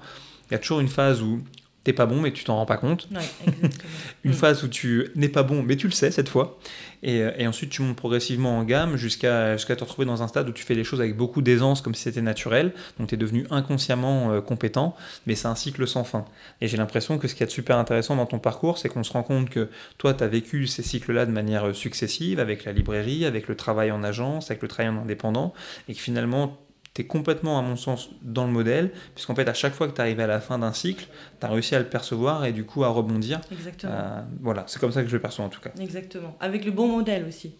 il 0.51 0.53
y 0.53 0.57
a 0.57 0.59
toujours 0.59 0.81
une 0.81 0.89
phase 0.89 1.23
où 1.23 1.41
t'es 1.89 1.95
pas 1.95 2.05
bon 2.05 2.21
mais 2.21 2.33
tu 2.33 2.45
t'en 2.45 2.57
rends 2.57 2.67
pas 2.67 2.77
compte. 2.77 3.09
une 4.25 4.35
phase 4.35 4.63
où 4.63 4.69
tu 4.69 5.09
n'es 5.17 5.31
pas 5.31 5.43
bon 5.43 5.63
mais 5.63 5.77
tu 5.77 5.87
le 5.87 5.93
sais 5.93 6.11
cette 6.11 6.29
fois. 6.29 6.59
Et, 7.03 7.23
euh, 7.23 7.31
et 7.39 7.47
ensuite 7.47 7.71
tu 7.71 7.81
montes 7.81 7.97
progressivement 7.97 8.59
en 8.59 8.65
gamme 8.65 8.97
jusqu'à 8.97 9.57
jusqu'à 9.57 9.75
te 9.75 9.85
retrouver 9.85 10.05
dans 10.05 10.23
un 10.23 10.29
stade 10.29 10.47
où 10.51 10.53
tu 10.53 10.65
fais 10.65 10.75
les 10.75 10.85
choses 10.85 11.01
avec 11.01 11.17
beaucoup 11.17 11.41
d'aisance 11.41 11.81
comme 11.81 11.95
si 11.95 12.03
c'était 12.03 12.21
naturel. 12.21 12.75
Donc 12.99 13.09
tu 13.09 13.15
es 13.15 13.19
devenu 13.19 13.47
inconsciemment 13.51 14.33
euh, 14.33 14.43
compétent, 14.43 14.95
mais 15.27 15.35
c'est 15.35 15.49
un 15.49 15.55
cycle 15.55 15.89
sans 15.89 16.05
fin. 16.05 16.27
Et 16.61 16.69
j'ai 16.69 16.77
l'impression 16.77 17.17
que 17.17 17.27
ce 17.27 17.35
qui 17.35 17.43
est 17.43 17.49
super 17.49 17.79
intéressant 17.79 18.17
dans 18.17 18.27
ton 18.27 18.39
parcours, 18.39 18.77
c'est 18.77 18.91
qu'on 18.91 19.03
se 19.03 19.13
rend 19.13 19.23
compte 19.23 19.49
que 19.49 19.71
toi 19.97 20.13
tu 20.13 20.23
as 20.23 20.29
vécu 20.29 20.67
ces 20.67 20.83
cycles-là 20.83 21.25
de 21.25 21.33
manière 21.33 21.69
euh, 21.69 21.73
successive 21.73 22.39
avec 22.39 22.67
la 22.67 22.73
librairie, 22.73 23.25
avec 23.25 23.49
le 23.49 23.57
travail 23.57 23.91
en 23.93 24.05
agence, 24.05 24.51
avec 24.51 24.61
le 24.61 24.69
travail 24.69 24.93
en 24.93 25.01
indépendant 25.01 25.55
et 25.89 25.95
que 25.95 26.01
finalement 26.01 26.59
complètement, 27.05 27.59
à 27.59 27.63
mon 27.63 27.77
sens, 27.77 28.11
dans 28.23 28.47
le 28.47 28.53
modèle, 28.53 28.93
puisqu'en 29.15 29.35
fait, 29.35 29.49
à 29.49 29.55
chaque 29.55 29.75
fois 29.75 29.89
que 29.89 29.95
tu 29.95 30.01
arrives 30.01 30.21
à 30.21 30.27
la 30.27 30.41
fin 30.41 30.59
d'un 30.59 30.73
cycle, 30.73 31.07
tu 31.41 31.47
as 31.47 31.49
réussi 31.49 31.75
à 31.75 31.79
le 31.79 31.87
percevoir 31.87 32.45
et 32.45 32.53
du 32.53 32.65
coup 32.65 32.85
à 32.85 32.89
rebondir. 32.89 33.41
Exactement. 33.51 33.93
Euh, 33.95 34.23
voilà, 34.41 34.65
c'est 34.67 34.79
comme 34.79 34.93
ça 34.93 35.03
que 35.03 35.09
je 35.09 35.17
le 35.17 35.23
perçois 35.23 35.45
en 35.45 35.49
tout 35.49 35.61
cas. 35.61 35.71
Exactement. 35.81 36.37
Avec 36.41 36.65
le 36.65 36.71
bon 36.71 36.89
modèle 36.89 37.25
aussi. 37.27 37.57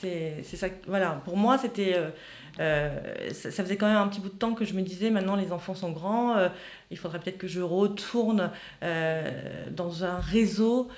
C'est 0.00 0.56
ça. 0.56 0.68
Voilà, 0.86 1.20
pour 1.24 1.36
moi, 1.36 1.58
c'était. 1.58 1.94
Euh, 1.94 2.10
euh, 2.58 3.30
ça, 3.32 3.50
faisait 3.62 3.76
quand 3.76 3.86
même 3.86 3.96
un 3.96 4.08
petit 4.08 4.20
bout 4.20 4.28
de 4.28 4.34
temps 4.34 4.54
que 4.54 4.64
je 4.64 4.74
me 4.74 4.82
disais 4.82 5.10
maintenant 5.10 5.36
les 5.36 5.52
enfants 5.52 5.74
sont 5.74 5.92
grands, 5.92 6.36
euh, 6.36 6.48
il 6.90 6.98
faudrait 6.98 7.20
peut-être 7.20 7.38
que 7.38 7.46
je 7.46 7.60
retourne 7.60 8.50
dans 8.82 10.04
un 10.04 10.18
réseau 10.18 10.88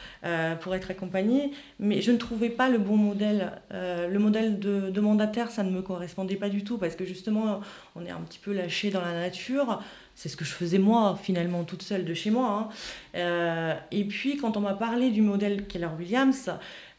pour 0.60 0.74
être 0.74 0.90
accompagnée, 0.90 1.52
mais 1.78 2.00
je 2.00 2.10
ne 2.10 2.16
trouvais 2.16 2.48
pas 2.48 2.68
le 2.68 2.78
bon 2.78 2.96
modèle. 2.96 3.52
le 3.70 4.18
modèle 4.18 4.58
de, 4.58 5.00
mandataire, 5.00 5.50
ça 5.50 5.62
ne 5.62 5.70
me 5.70 5.82
correspondait 5.82 6.36
pas 6.36 6.48
du 6.48 6.64
tout 6.64 6.78
parce 6.78 6.96
que 6.96 7.04
justement, 7.04 7.60
on 7.94 8.06
est 8.06 8.10
un 8.10 8.20
petit 8.20 8.38
peu 8.38 8.52
lâché 8.52 8.90
dans 8.90 9.02
la 9.02 9.12
nature. 9.12 9.82
C'est 10.14 10.28
ce 10.28 10.36
que 10.36 10.44
je 10.44 10.52
faisais 10.52 10.78
moi, 10.78 11.18
finalement, 11.22 11.64
toute 11.64 11.82
seule 11.82 12.04
de 12.04 12.14
chez 12.14 12.30
moi. 12.30 12.70
Hein. 13.14 13.76
et 13.90 14.04
puis, 14.04 14.38
quand 14.38 14.56
on 14.56 14.60
m'a 14.60 14.74
parlé 14.74 15.10
du 15.10 15.20
modèle 15.20 15.66
Keller 15.66 15.88
Williams, 15.98 16.50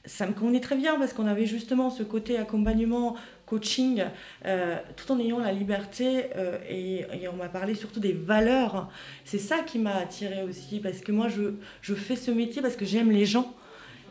ça 0.05 0.27
me 0.27 0.33
convenait 0.33 0.60
très 0.60 0.75
bien 0.75 0.98
parce 0.98 1.13
qu'on 1.13 1.27
avait 1.27 1.45
justement 1.45 1.89
ce 1.89 2.03
côté 2.03 2.38
accompagnement 2.38 3.15
coaching, 3.45 4.03
euh, 4.45 4.77
tout 4.98 5.12
en 5.12 5.19
ayant 5.19 5.39
la 5.39 5.51
liberté 5.51 6.25
euh, 6.36 6.57
et, 6.69 7.05
on 7.27 7.36
m'a 7.36 7.50
parlé 7.50 7.74
surtout 7.74 8.00
des 8.00 8.12
valeurs. 8.12 8.89
C'est 9.24 9.39
ça 9.39 9.60
qui 9.60 9.79
m'a 9.79 9.95
attirée 9.95 10.43
aussi 10.43 10.79
parce 10.79 11.00
que 11.00 11.12
moi 11.12 11.29
je, 11.29 11.53
je 11.81 11.93
fais 11.93 12.15
ce 12.15 12.31
métier 12.31 12.62
parce 12.62 12.75
que 12.75 12.86
j'aime 12.86 13.12
les 13.12 13.25
gens 13.25 13.53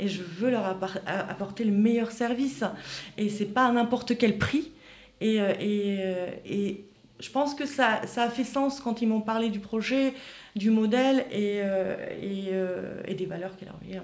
et 0.00 0.08
je 0.08 0.22
veux 0.22 0.50
leur 0.50 0.64
apporter 0.64 1.64
le 1.64 1.72
meilleur 1.72 2.10
service. 2.10 2.64
Et 3.18 3.28
c'est 3.28 3.46
pas 3.46 3.66
à 3.66 3.72
n'importe 3.72 4.16
quel 4.16 4.38
prix. 4.38 4.72
Et, 5.20 5.40
euh, 5.40 5.52
et, 5.60 5.98
et, 6.46 6.84
je 7.20 7.30
pense 7.30 7.54
que 7.54 7.66
ça, 7.66 8.00
ça 8.06 8.24
a 8.24 8.30
fait 8.30 8.42
sens 8.42 8.80
quand 8.80 9.00
ils 9.00 9.06
m'ont 9.06 9.20
parlé 9.20 9.48
du 9.48 9.60
projet, 9.60 10.14
du 10.56 10.70
modèle 10.70 11.24
et, 11.30 11.58
et, 12.20 12.50
et 13.06 13.14
des 13.14 13.26
valeurs 13.26 13.56
qu'elle 13.56 13.68
a 13.68 14.02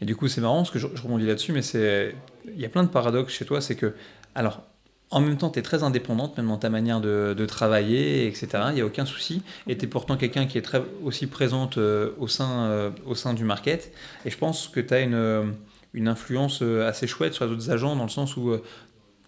et 0.00 0.04
du 0.04 0.16
coup, 0.16 0.28
c'est 0.28 0.40
marrant 0.40 0.58
parce 0.58 0.70
que 0.70 0.78
je, 0.78 0.86
rebondis 0.86 1.26
là-dessus, 1.26 1.52
mais 1.52 1.62
c'est 1.62 2.14
il 2.46 2.60
y 2.60 2.64
a 2.64 2.68
plein 2.68 2.82
de 2.82 2.88
paradoxes 2.88 3.34
chez 3.34 3.44
toi. 3.44 3.60
C'est 3.60 3.76
que, 3.76 3.94
alors, 4.34 4.62
en 5.10 5.20
même 5.20 5.36
temps, 5.36 5.50
tu 5.50 5.58
es 5.58 5.62
très 5.62 5.82
indépendante, 5.82 6.36
même 6.36 6.48
dans 6.48 6.56
ta 6.56 6.70
manière 6.70 7.00
de, 7.00 7.46
travailler, 7.46 8.26
etc. 8.26 8.48
Il 8.68 8.74
n'y 8.74 8.80
a 8.80 8.86
aucun 8.86 9.04
souci. 9.04 9.42
Et 9.66 9.76
tu 9.76 9.84
es 9.84 9.88
pourtant 9.88 10.16
quelqu'un 10.16 10.46
qui 10.46 10.56
est 10.56 10.62
très, 10.62 10.82
aussi 11.02 11.26
présente 11.26 11.78
euh, 11.78 12.12
au, 12.18 12.28
sein, 12.28 12.64
euh, 12.64 12.90
au 13.04 13.14
sein 13.14 13.34
du 13.34 13.44
market. 13.44 13.92
Et 14.24 14.30
je 14.30 14.38
pense 14.38 14.68
que 14.68 14.80
tu 14.80 14.94
as 14.94 15.00
une, 15.00 15.54
une 15.92 16.08
influence 16.08 16.62
euh, 16.62 16.88
assez 16.88 17.06
chouette 17.06 17.34
sur 17.34 17.44
les 17.44 17.52
autres 17.52 17.70
agents, 17.70 17.96
dans 17.96 18.04
le 18.04 18.10
sens 18.10 18.36
où 18.36 18.54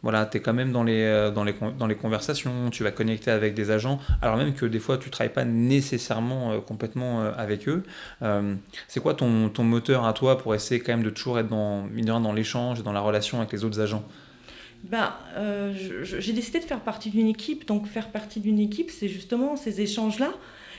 voilà, 0.02 0.26
tu 0.26 0.38
es 0.38 0.40
quand 0.40 0.52
même 0.52 0.72
dans 0.72 0.82
les, 0.82 1.02
euh, 1.02 1.30
dans, 1.30 1.44
les, 1.44 1.54
dans 1.78 1.86
les 1.86 1.94
conversations, 1.94 2.70
tu 2.70 2.82
vas 2.82 2.90
connecter 2.90 3.30
avec 3.30 3.54
des 3.54 3.70
agents, 3.70 4.00
alors 4.20 4.36
même 4.36 4.52
que 4.52 4.66
des 4.66 4.80
fois 4.80 4.98
tu 4.98 5.08
ne 5.08 5.12
travailles 5.12 5.32
pas 5.32 5.44
nécessairement 5.44 6.52
euh, 6.52 6.58
complètement 6.58 7.22
euh, 7.22 7.32
avec 7.36 7.68
eux. 7.68 7.84
c'est 8.88 9.00
quoi 9.00 9.14
ton, 9.14 9.48
ton, 9.48 9.62
moteur 9.62 10.04
à 10.04 10.12
toi 10.12 10.38
pour 10.38 10.54
essayer 10.54 10.80
quand 10.80 10.92
même 10.92 11.04
de 11.04 11.10
toujours 11.10 11.38
être 11.38 11.48
dans, 11.48 11.86
dans 11.86 12.32
l'échange 12.32 12.80
et 12.80 12.82
dans 12.82 12.92
la 12.92 13.00
relation 13.00 13.38
avec 13.38 13.52
les 13.52 13.64
autres 13.64 13.80
agents? 13.80 14.04
Ben, 14.82 15.12
j'ai 16.02 16.32
décidé 16.32 16.58
de 16.58 16.64
faire 16.64 16.80
partie 16.80 17.10
d'une 17.10 17.28
équipe, 17.28 17.66
donc 17.68 17.86
faire 17.86 18.10
partie 18.10 18.40
d'une 18.40 18.58
équipe, 18.58 18.90
c'est 18.90 19.08
justement 19.08 19.54
ces 19.54 19.80
échanges-là, 19.80 20.32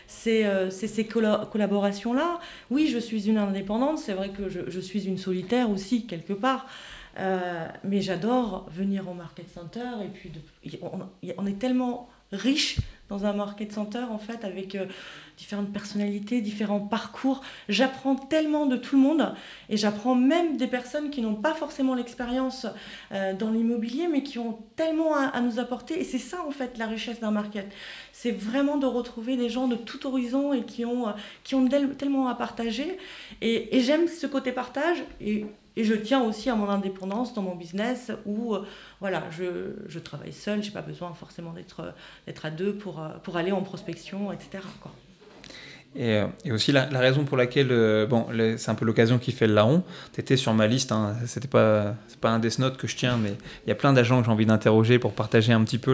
c'est 0.07 0.69
ces 0.71 1.05
collaborations-là. 1.05 2.39
Oui, 2.69 2.89
je 2.91 2.97
suis 2.97 3.29
une 3.29 3.37
indépendante, 3.37 3.99
c'est 3.99 4.13
vrai 4.13 4.29
que 4.29 4.49
je, 4.49 4.79
suis 4.81 5.07
une 5.07 5.17
solitaire 5.17 5.69
aussi, 5.69 6.05
quelque 6.05 6.33
part. 6.33 6.67
Mais 7.17 8.01
j'adore 8.01 8.67
venir 8.69 9.09
au 9.09 9.13
Market 9.13 9.49
Center 9.49 9.89
et 10.03 10.07
puis 10.07 10.31
on, 11.37 11.45
est 11.45 11.59
tellement 11.59 12.09
riche 12.33 12.77
dans 13.09 13.25
un 13.25 13.33
market 13.33 13.71
center 13.71 14.05
en 14.09 14.17
fait 14.17 14.43
avec 14.43 14.75
euh, 14.75 14.85
différentes 15.37 15.71
personnalités, 15.71 16.41
différents 16.41 16.79
parcours. 16.79 17.41
J'apprends 17.69 18.15
tellement 18.15 18.65
de 18.65 18.75
tout 18.75 18.95
le 18.95 19.01
monde 19.01 19.33
et 19.69 19.77
j'apprends 19.77 20.15
même 20.15 20.57
des 20.57 20.67
personnes 20.67 21.09
qui 21.09 21.21
n'ont 21.21 21.35
pas 21.35 21.53
forcément 21.53 21.95
l'expérience 21.95 22.65
euh, 23.11 23.33
dans 23.33 23.51
l'immobilier 23.51 24.07
mais 24.07 24.23
qui 24.23 24.39
ont 24.39 24.59
tellement 24.75 25.15
à, 25.15 25.39
nous 25.41 25.59
apporter 25.59 25.99
et 25.99 26.03
c'est 26.03 26.17
ça 26.17 26.43
en 26.47 26.51
fait 26.51 26.77
la 26.77 26.87
richesse 26.87 27.19
d'un 27.19 27.31
market. 27.31 27.71
C'est 28.11 28.31
vraiment 28.31 28.77
de 28.77 28.87
retrouver 28.87 29.37
des 29.37 29.49
gens 29.49 29.67
de 29.67 29.75
tout 29.75 30.07
horizon 30.07 30.53
et 30.53 30.63
qui 30.63 30.85
ont, 30.85 31.09
euh, 31.09 31.11
qui 31.43 31.55
ont 31.55 31.67
tellement 31.67 32.27
à 32.27 32.35
partager 32.35 32.97
et, 33.41 33.77
et 33.77 33.81
j'aime 33.81 34.07
ce 34.07 34.25
côté 34.25 34.51
partage 34.51 35.03
et 35.21 35.45
et 35.75 35.83
je 35.83 35.93
tiens 35.93 36.21
aussi 36.23 36.49
à 36.49 36.55
mon 36.55 36.69
indépendance 36.69 37.33
dans 37.33 37.41
mon 37.41 37.55
business 37.55 38.11
où 38.25 38.55
euh, 38.55 38.65
voilà, 38.99 39.23
je, 39.31 39.73
je 39.87 39.99
travaille 39.99 40.33
seule, 40.33 40.61
je 40.61 40.67
n'ai 40.67 40.73
pas 40.73 40.81
besoin 40.81 41.13
forcément 41.13 41.53
d'être 41.53 42.45
à 42.45 42.49
deux 42.51 42.73
pour, 42.73 43.01
euh, 43.01 43.09
pour 43.23 43.37
aller 43.37 43.51
en 43.51 43.61
prospection, 43.61 44.31
etc. 44.31 44.63
Quoi. 44.81 44.91
Et, 45.95 46.17
euh, 46.17 46.27
et, 46.43 46.51
aussi 46.51 46.71
la, 46.71 46.85
raison 46.85 47.23
pour 47.23 47.37
laquelle, 47.37 48.07
bon, 48.07 48.27
c'est 48.57 48.69
un 48.69 48.75
peu 48.75 48.85
l'occasion 48.85 49.19
qui 49.19 49.31
fait 49.31 49.47
le 49.47 49.53
larron, 49.53 49.83
tu 50.13 50.21
étais 50.21 50.37
sur 50.37 50.53
ma 50.53 50.67
liste, 50.67 50.91
hein, 50.91 51.15
c'était 51.25 51.47
pas, 51.47 51.95
pas 52.19 52.31
un 52.31 52.39
death 52.39 52.59
note 52.59 52.77
que 52.77 52.87
je 52.87 52.95
tiens, 52.95 53.17
mais 53.17 53.33
il 53.65 53.69
y 53.69 53.71
a 53.71 53.75
plein 53.75 53.93
d'agents 53.93 54.19
que 54.19 54.25
j'ai 54.25 54.31
envie 54.31 54.45
d'interroger 54.45 54.97
pour 54.97 55.13
partager 55.13 55.53
un 55.53 55.63
petit 55.63 55.77
peu 55.77 55.93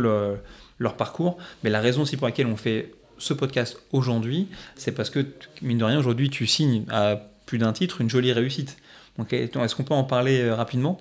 leur 0.79 0.95
parcours. 0.95 1.37
Mais 1.63 1.69
la 1.69 1.81
raison 1.81 2.03
aussi 2.03 2.15
pour 2.15 2.27
laquelle 2.27 2.47
on 2.47 2.55
fait 2.55 2.93
ce 3.17 3.33
podcast 3.33 3.81
aujourd'hui, 3.91 4.47
c'est 4.75 4.93
parce 4.93 5.09
que, 5.09 5.25
mine 5.61 5.77
de 5.77 5.83
rien, 5.83 5.99
aujourd'hui, 5.99 6.29
tu 6.29 6.47
signes 6.47 6.85
à 6.89 7.17
plus 7.45 7.57
d'un 7.57 7.73
titre 7.73 8.01
une 8.01 8.09
jolie 8.09 8.31
réussite. 8.31 8.77
Est-ce 9.31 9.75
qu'on 9.75 9.83
peut 9.83 9.93
en 9.93 10.03
parler 10.03 10.41
euh, 10.41 10.55
rapidement? 10.55 10.97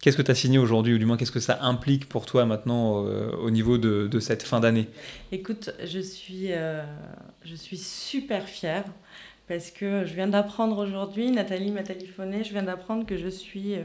Qu'est-ce 0.00 0.16
que 0.16 0.22
tu 0.22 0.30
as 0.30 0.34
signé 0.34 0.58
aujourd'hui, 0.58 0.94
ou 0.94 0.98
du 0.98 1.06
moins 1.06 1.16
qu'est-ce 1.16 1.32
que 1.32 1.40
ça 1.40 1.58
implique 1.62 2.08
pour 2.08 2.26
toi 2.26 2.44
maintenant 2.44 3.04
euh, 3.06 3.30
au 3.42 3.50
niveau 3.50 3.78
de, 3.78 4.20
cette 4.20 4.42
fin 4.42 4.60
d'année? 4.60 4.88
Écoute, 5.32 5.70
je 5.84 5.98
suis, 5.98 6.52
euh, 6.52 6.82
je 7.44 7.54
suis 7.54 7.78
super 7.78 8.46
fière 8.46 8.84
parce 9.48 9.70
que 9.70 10.04
je 10.04 10.14
viens 10.14 10.28
d'apprendre 10.28 10.78
aujourd'hui, 10.78 11.30
Nathalie 11.30 11.70
m'a 11.70 11.82
téléphoné, 11.82 12.44
je 12.44 12.52
viens 12.52 12.64
d'apprendre 12.64 13.06
que 13.06 13.16
je 13.16 13.28
suis 13.28 13.76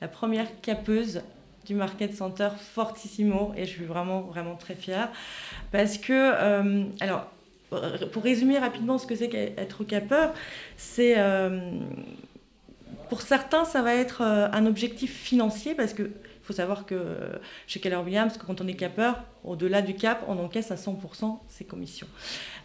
la 0.00 0.08
première 0.08 0.48
capeuse 0.60 1.20
du 1.66 1.74
Market 1.74 2.14
Center 2.14 2.48
Fortissimo 2.58 3.52
et 3.54 3.64
je 3.64 3.70
suis 3.70 3.84
vraiment, 3.84 4.22
vraiment 4.22 4.56
très 4.56 4.74
fière 4.74 5.10
parce 5.72 5.98
que, 5.98 6.32
alors, 7.02 7.30
pour 8.12 8.22
résumer 8.22 8.58
rapidement 8.58 8.96
ce 8.96 9.06
que 9.06 9.14
c'est 9.14 9.28
qu'être 9.28 9.84
capeur, 9.84 10.32
c'est 10.78 11.16
pour 13.10 13.20
certains, 13.20 13.66
ça 13.66 13.82
va 13.82 13.94
être 13.94 14.22
euh, 14.22 14.48
un 14.52 14.64
objectif 14.64 15.14
financier 15.14 15.74
parce 15.74 15.92
que 15.92 16.10
faut 16.42 16.54
savoir 16.54 16.86
que 16.86 16.94
chez 17.66 17.78
Keller 17.80 17.96
Williams, 17.96 18.36
quand 18.44 18.60
on 18.60 18.66
est 18.66 18.74
capeur, 18.74 19.22
au-delà 19.44 19.80
du 19.82 19.94
cap, 19.94 20.24
on 20.28 20.38
encaisse 20.38 20.70
à 20.70 20.74
100% 20.74 21.38
ses 21.48 21.64
commissions. 21.64 22.06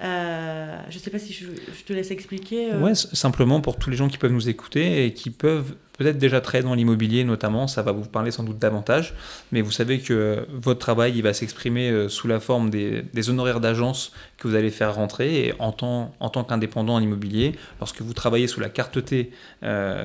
Euh, 0.03 0.77
je 0.89 0.95
ne 0.95 0.99
sais 0.99 1.09
pas 1.09 1.19
si 1.19 1.33
je, 1.33 1.47
te 1.85 1.93
laisse 1.93 2.11
expliquer. 2.11 2.73
Euh. 2.73 2.81
Ouais, 2.81 2.95
simplement 2.95 3.61
pour 3.61 3.77
tous 3.77 3.89
les 3.89 3.95
gens 3.95 4.09
qui 4.09 4.17
peuvent 4.17 4.31
nous 4.31 4.49
écouter 4.49 5.05
et 5.05 5.13
qui 5.13 5.29
peuvent 5.29 5.75
peut-être 5.97 6.17
déjà 6.17 6.41
très 6.41 6.61
dans 6.61 6.73
l'immobilier 6.73 7.23
notamment, 7.23 7.67
ça 7.67 7.81
va 7.81 7.93
vous 7.93 8.03
parler 8.03 8.29
sans 8.29 8.43
doute 8.43 8.59
davantage, 8.59 9.13
mais 9.53 9.61
vous 9.61 9.71
savez 9.71 9.99
que 9.99 10.45
votre 10.51 10.81
travail 10.81 11.13
il 11.15 11.21
va 11.21 11.33
s'exprimer 11.33 11.89
euh, 11.89 12.09
sous 12.09 12.27
la 12.27 12.41
forme 12.41 12.69
des, 12.69 13.29
honoraires 13.29 13.61
d'agence 13.61 14.11
que 14.37 14.49
vous 14.49 14.55
allez 14.55 14.71
faire 14.71 14.93
rentrer 14.95 15.47
et 15.47 15.53
en 15.59 15.71
tant, 15.71 16.13
en 16.19 16.29
tant 16.29 16.43
qu'indépendant 16.43 16.95
en 16.95 16.99
immobilier, 16.99 17.53
lorsque 17.79 18.01
vous 18.01 18.13
travaillez 18.13 18.47
sous 18.47 18.59
la 18.59 18.67
carte 18.67 19.05
T 19.05 19.31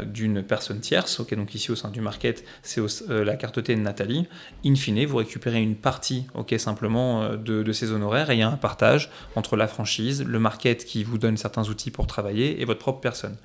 d'une 0.07 0.45
personne 0.45 0.79
tierce, 0.79 1.19
ok 1.19 1.35
donc 1.35 1.57
ici 1.57 1.73
au 1.73 1.77
sein 1.77 1.91
du 1.91 2.01
market 2.01 2.45
c'est 2.63 2.81
la 3.09 3.35
carte 3.35 3.61
T 3.61 3.75
de 3.75 3.81
Nathalie, 3.81 4.29
in 4.65 4.77
fine 4.77 5.05
vous 5.07 5.17
récupérez 5.17 5.61
une 5.61 5.75
partie 5.75 6.27
ok 6.35 6.55
simplement 6.61 7.31
de, 7.35 7.63
de 7.63 7.73
ces 7.73 7.93
honoraires 7.93 8.31
et 8.31 8.35
il 8.35 8.39
y 8.39 8.43
a 8.43 8.49
un 8.49 8.57
partage 8.57 9.11
entre 9.37 9.57
la 9.57 9.67
franchise, 9.67 10.25
le 10.25 10.39
market 10.39 10.85
qui 10.85 11.05
vous 11.05 11.19
donne 11.19 11.37
certains 11.37 11.69
outils 11.69 11.91
pour 11.91 12.07
travailler 12.07 12.61
et 12.61 12.65
votre 12.65 12.81
propre 12.81 13.01
personne. 13.01 13.37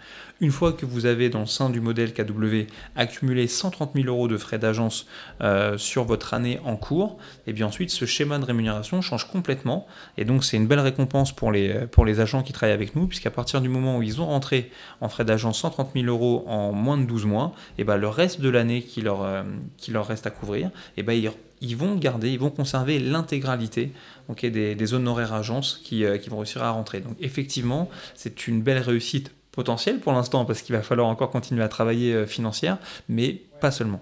Une 0.42 0.52
fois 0.52 0.74
que 0.74 0.86
vous 0.86 1.06
avez 1.06 1.30
dans 1.30 1.40
le 1.40 1.46
sein 1.46 1.70
du 1.70 1.80
modèle 1.80 2.14
KW 2.14 2.68
accumulé 2.96 3.48
130 3.48 3.92
000 3.96 4.08
euros 4.08 4.28
de 4.28 4.38
frais 4.38 4.60
d'agence 4.60 5.08
euh, 5.42 5.78
sur 5.78 6.04
votre 6.04 6.34
année 6.34 6.60
en 6.66 6.76
cours, 6.76 7.18
et 7.48 7.52
eh 7.52 7.54
bien 7.54 7.68
ensuite 7.68 7.90
ce 7.90 8.06
schéma 8.06 8.38
de 8.38 8.46
rémunération 8.46 9.02
change 9.02 9.28
complètement. 9.28 9.88
Et 10.18 10.26
donc 10.26 10.44
c'est 10.44 10.58
une 10.58 10.68
belle 10.68 10.80
récompense 10.82 11.34
pour 11.34 11.52
les, 11.52 11.88
pour 11.88 12.06
les 12.06 12.20
agents 12.20 12.44
qui 12.44 12.54
travaillent 12.54 12.74
avec 12.74 12.96
nous, 12.96 13.08
puisqu'à 13.08 13.32
partir 13.32 13.62
du 13.62 13.70
moment 13.70 13.98
où 13.98 14.04
ils 14.04 14.22
ont 14.22 14.26
rentré 14.26 14.72
en 15.00 15.08
frais 15.08 15.26
d'agence 15.26 15.60
130 15.60 15.92
000 15.96 16.08
euros 16.08 16.44
en 16.48 16.74
moins 16.74 16.98
de 16.98 17.06
12 17.06 17.26
mois, 17.26 17.54
et 17.78 17.82
eh 17.82 17.84
ben 17.86 17.98
le 17.98 18.10
reste 18.10 18.42
de 18.42 18.50
l'année 18.50 18.82
qui, 18.82 19.02
leur 19.02 19.24
euh, 19.24 19.44
qui 19.78 19.92
leur 19.92 20.06
reste 20.06 20.28
à 20.28 20.32
couvrir, 20.32 20.68
et 20.68 20.72
eh 20.98 21.04
ben 21.04 21.14
ils, 21.14 21.32
ils 21.62 21.76
vont 21.76 21.96
garder, 21.96 22.30
ils 22.30 22.40
vont 22.40 22.50
conserver 22.50 23.00
l'intégralité 23.00 23.92
des, 24.42 24.76
des, 24.76 24.94
honoraires 24.94 25.34
agences 25.34 25.82
qui, 25.84 26.04
euh, 26.04 26.18
qui 26.18 26.30
vont 26.30 26.38
réussir 26.38 26.64
à 26.64 26.72
rentrer. 26.72 27.00
Donc 27.00 27.16
effectivement, 27.20 27.90
c'est 28.16 28.48
une 28.48 28.62
belle 28.62 28.80
réussite 28.80 29.32
potentiel 29.52 30.00
pour 30.00 30.14
l'instant, 30.14 30.46
parce 30.46 30.62
qu'il 30.62 30.76
va 30.76 30.82
falloir 30.82 31.08
encore 31.08 31.32
continuer 31.32 31.64
à 31.64 31.70
travailler 31.70 32.14
euh, 32.14 32.26
financière, 32.26 32.78
mais 33.08 33.42
pas 33.62 33.72
seulement. 33.72 34.02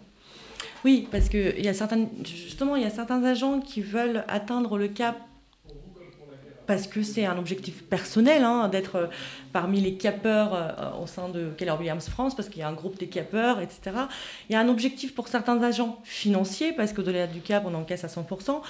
Oui, 0.83 1.07
parce 1.11 1.29
que 1.29 1.59
y 1.59 1.67
a 1.67 1.73
certaines, 1.73 2.09
justement, 2.25 2.75
il 2.75 2.83
y 2.83 2.85
a 2.85 2.89
certains 2.89 3.23
agents 3.23 3.59
qui 3.59 3.81
veulent 3.81 4.25
atteindre 4.27 4.77
le 4.77 4.87
cap 4.87 5.17
parce 6.65 6.87
que 6.87 7.03
c'est 7.03 7.25
un 7.25 7.37
objectif 7.37 7.83
personnel 7.83 8.43
hein, 8.43 8.67
d'être 8.67 8.95
euh, 8.95 9.07
parmi 9.51 9.81
les 9.81 9.95
capeurs 9.95 10.53
euh, 10.53 11.01
au 11.01 11.07
sein 11.07 11.29
de 11.29 11.49
Keller 11.57 11.73
Williams 11.77 12.07
France, 12.09 12.35
parce 12.35 12.49
qu'il 12.49 12.59
y 12.59 12.63
a 12.63 12.67
un 12.67 12.73
groupe 12.73 12.97
des 12.97 13.07
capeurs, 13.07 13.59
etc. 13.59 13.91
Il 14.49 14.53
y 14.53 14.55
a 14.55 14.59
un 14.59 14.69
objectif 14.69 15.13
pour 15.13 15.27
certains 15.27 15.61
agents 15.61 15.99
financiers, 16.03 16.73
parce 16.73 16.93
qu'au-delà 16.93 17.27
du 17.27 17.41
cap, 17.41 17.63
on 17.65 17.73
encaisse 17.73 18.03
à 18.03 18.07
100%. 18.07 18.61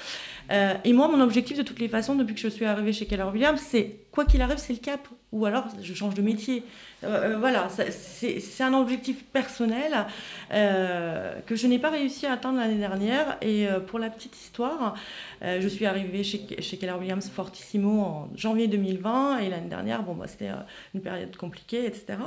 et 0.83 0.93
moi, 0.93 1.07
mon 1.07 1.21
objectif, 1.21 1.57
de 1.57 1.63
toutes 1.63 1.79
les 1.79 1.87
façons, 1.87 2.15
depuis 2.15 2.35
que 2.35 2.41
je 2.41 2.47
suis 2.47 2.65
arrivée 2.65 2.93
chez 2.93 3.05
Keller 3.05 3.23
Williams, 3.31 3.61
c'est 3.61 3.99
quoi 4.11 4.25
qu'il 4.25 4.41
arrive, 4.41 4.57
c'est 4.57 4.73
le 4.73 4.79
cap 4.79 5.07
ou 5.33 5.45
alors 5.45 5.65
je 5.81 5.93
change 5.93 6.13
de 6.13 6.21
métier. 6.21 6.63
Euh, 7.03 7.33
euh, 7.33 7.37
voilà, 7.37 7.67
c'est 7.69 8.63
un 8.63 8.73
objectif 8.73 9.25
personnel 9.25 10.05
euh, 10.53 11.33
que 11.45 11.55
je 11.55 11.67
n'ai 11.67 11.79
pas 11.79 11.89
réussi 11.89 12.25
à 12.25 12.33
atteindre 12.33 12.59
l'année 12.59 12.77
dernière. 12.77 13.37
Et 13.41 13.67
pour 13.87 13.99
la 13.99 14.09
petite 14.09 14.39
histoire, 14.39 14.95
je 15.41 15.67
suis 15.67 15.85
arrivée 15.85 16.23
chez, 16.23 16.45
chez, 16.59 16.77
Keller 16.77 16.93
Williams 16.93 17.29
Fortissimo 17.29 17.99
en 17.99 18.29
janvier 18.35 18.67
2020 18.67 19.39
et 19.39 19.49
l'année 19.49 19.67
dernière, 19.67 20.03
bon, 20.03 20.13
bah, 20.13 20.27
c'était 20.27 20.51
une 20.93 21.01
période 21.01 21.35
compliquée, 21.35 21.85
etc. 21.85 22.19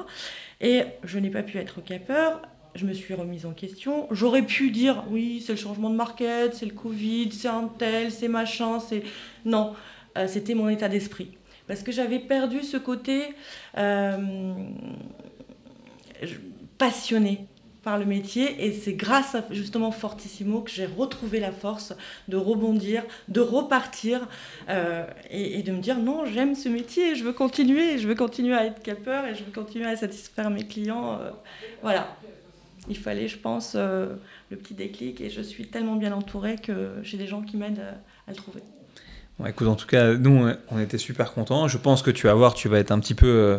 Et 0.60 0.82
je 1.04 1.18
n'ai 1.18 1.30
pas 1.30 1.42
pu 1.42 1.58
être 1.58 1.80
capeur. 1.80 2.42
Je 2.75 2.84
me 2.84 2.92
suis 2.92 3.14
remise 3.14 3.46
en 3.46 3.52
question. 3.52 4.06
J'aurais 4.10 4.42
pu 4.42 4.70
dire 4.70 5.04
oui, 5.10 5.42
c'est 5.46 5.52
le 5.52 5.58
changement 5.58 5.88
de 5.88 5.96
market, 5.96 6.54
c'est 6.54 6.66
le 6.66 6.75
Covid, 6.75 7.30
c'est 7.32 7.48
un 7.48 7.70
tel, 7.78 8.10
c'est 8.10 8.28
machin, 8.28 8.80
c'est. 8.80 9.02
Non, 9.44 9.75
c'était 10.26 10.54
mon 10.54 10.68
état 10.68 10.88
d'esprit 10.88 11.30
parce 11.66 11.82
que 11.82 11.92
j'avais 11.92 12.18
perdu 12.18 12.62
ce 12.62 12.76
côté 12.76 13.35
euh, 13.76 14.54
passionné 16.78 17.46
par 17.82 17.99
le 17.99 18.04
métier 18.04 18.66
et 18.66 18.73
c'est 18.73 18.94
grâce 18.94 19.37
à 19.37 19.44
justement 19.50 19.92
Fortissimo 19.92 20.61
que 20.61 20.70
j'ai 20.70 20.87
retrouvé 20.87 21.38
la 21.38 21.52
force 21.52 21.94
de 22.26 22.37
rebondir, 22.37 23.04
de 23.28 23.40
repartir 23.40 24.26
euh, 24.68 25.06
et, 25.30 25.62
de 25.62 25.70
me 25.70 25.80
dire 25.80 25.99
non 25.99 26.25
j'aime 26.26 26.56
ce 26.56 26.68
métier, 26.68 27.14
je 27.14 27.23
veux 27.23 27.32
continuer, 27.32 27.99
je 27.99 28.08
veux 28.08 28.16
continuer 28.16 28.54
à 28.54 28.66
être 28.66 28.82
capeur 28.82 29.26
et 29.26 29.35
je 29.37 29.44
veux 29.44 29.52
continuer 29.52 29.87
à 29.87 29.96
satisfaire 29.96 30.50
mes 30.50 30.66
clients. 30.66 31.20
Euh, 31.20 31.30
voilà, 31.82 32.16
il 32.88 32.99
fallait 32.99 33.28
je 33.28 33.38
pense 33.38 33.76
le 33.76 34.18
petit 34.50 34.75
déclic 34.75 35.20
et 35.20 35.30
je 35.30 35.40
suis 35.40 35.68
tellement 35.68 35.94
bien 35.94 36.12
entourée 36.12 36.56
que 36.56 36.94
j'ai 37.02 37.18
des 37.18 37.28
gens 37.28 37.42
qui 37.42 37.56
m'aident 37.56 37.87
à 38.26 38.30
le 38.30 38.37
trouver 38.37 38.62
écoute, 39.45 39.69
en 39.69 39.75
tout 39.75 39.87
cas, 39.87 40.14
nous, 40.14 40.49
on 40.71 40.78
était 40.81 40.99
super 40.99 41.33
contents. 41.33 41.69
Je 41.69 41.78
pense 41.78 42.02
que 42.02 42.11
tu 42.11 42.26
vas 42.26 42.35
voir, 42.35 42.55
tu 42.55 42.69
vas 42.69 42.78
être 42.78 42.90
un 42.90 43.00
petit 43.00 43.14
peu 43.14 43.26
euh, 43.26 43.59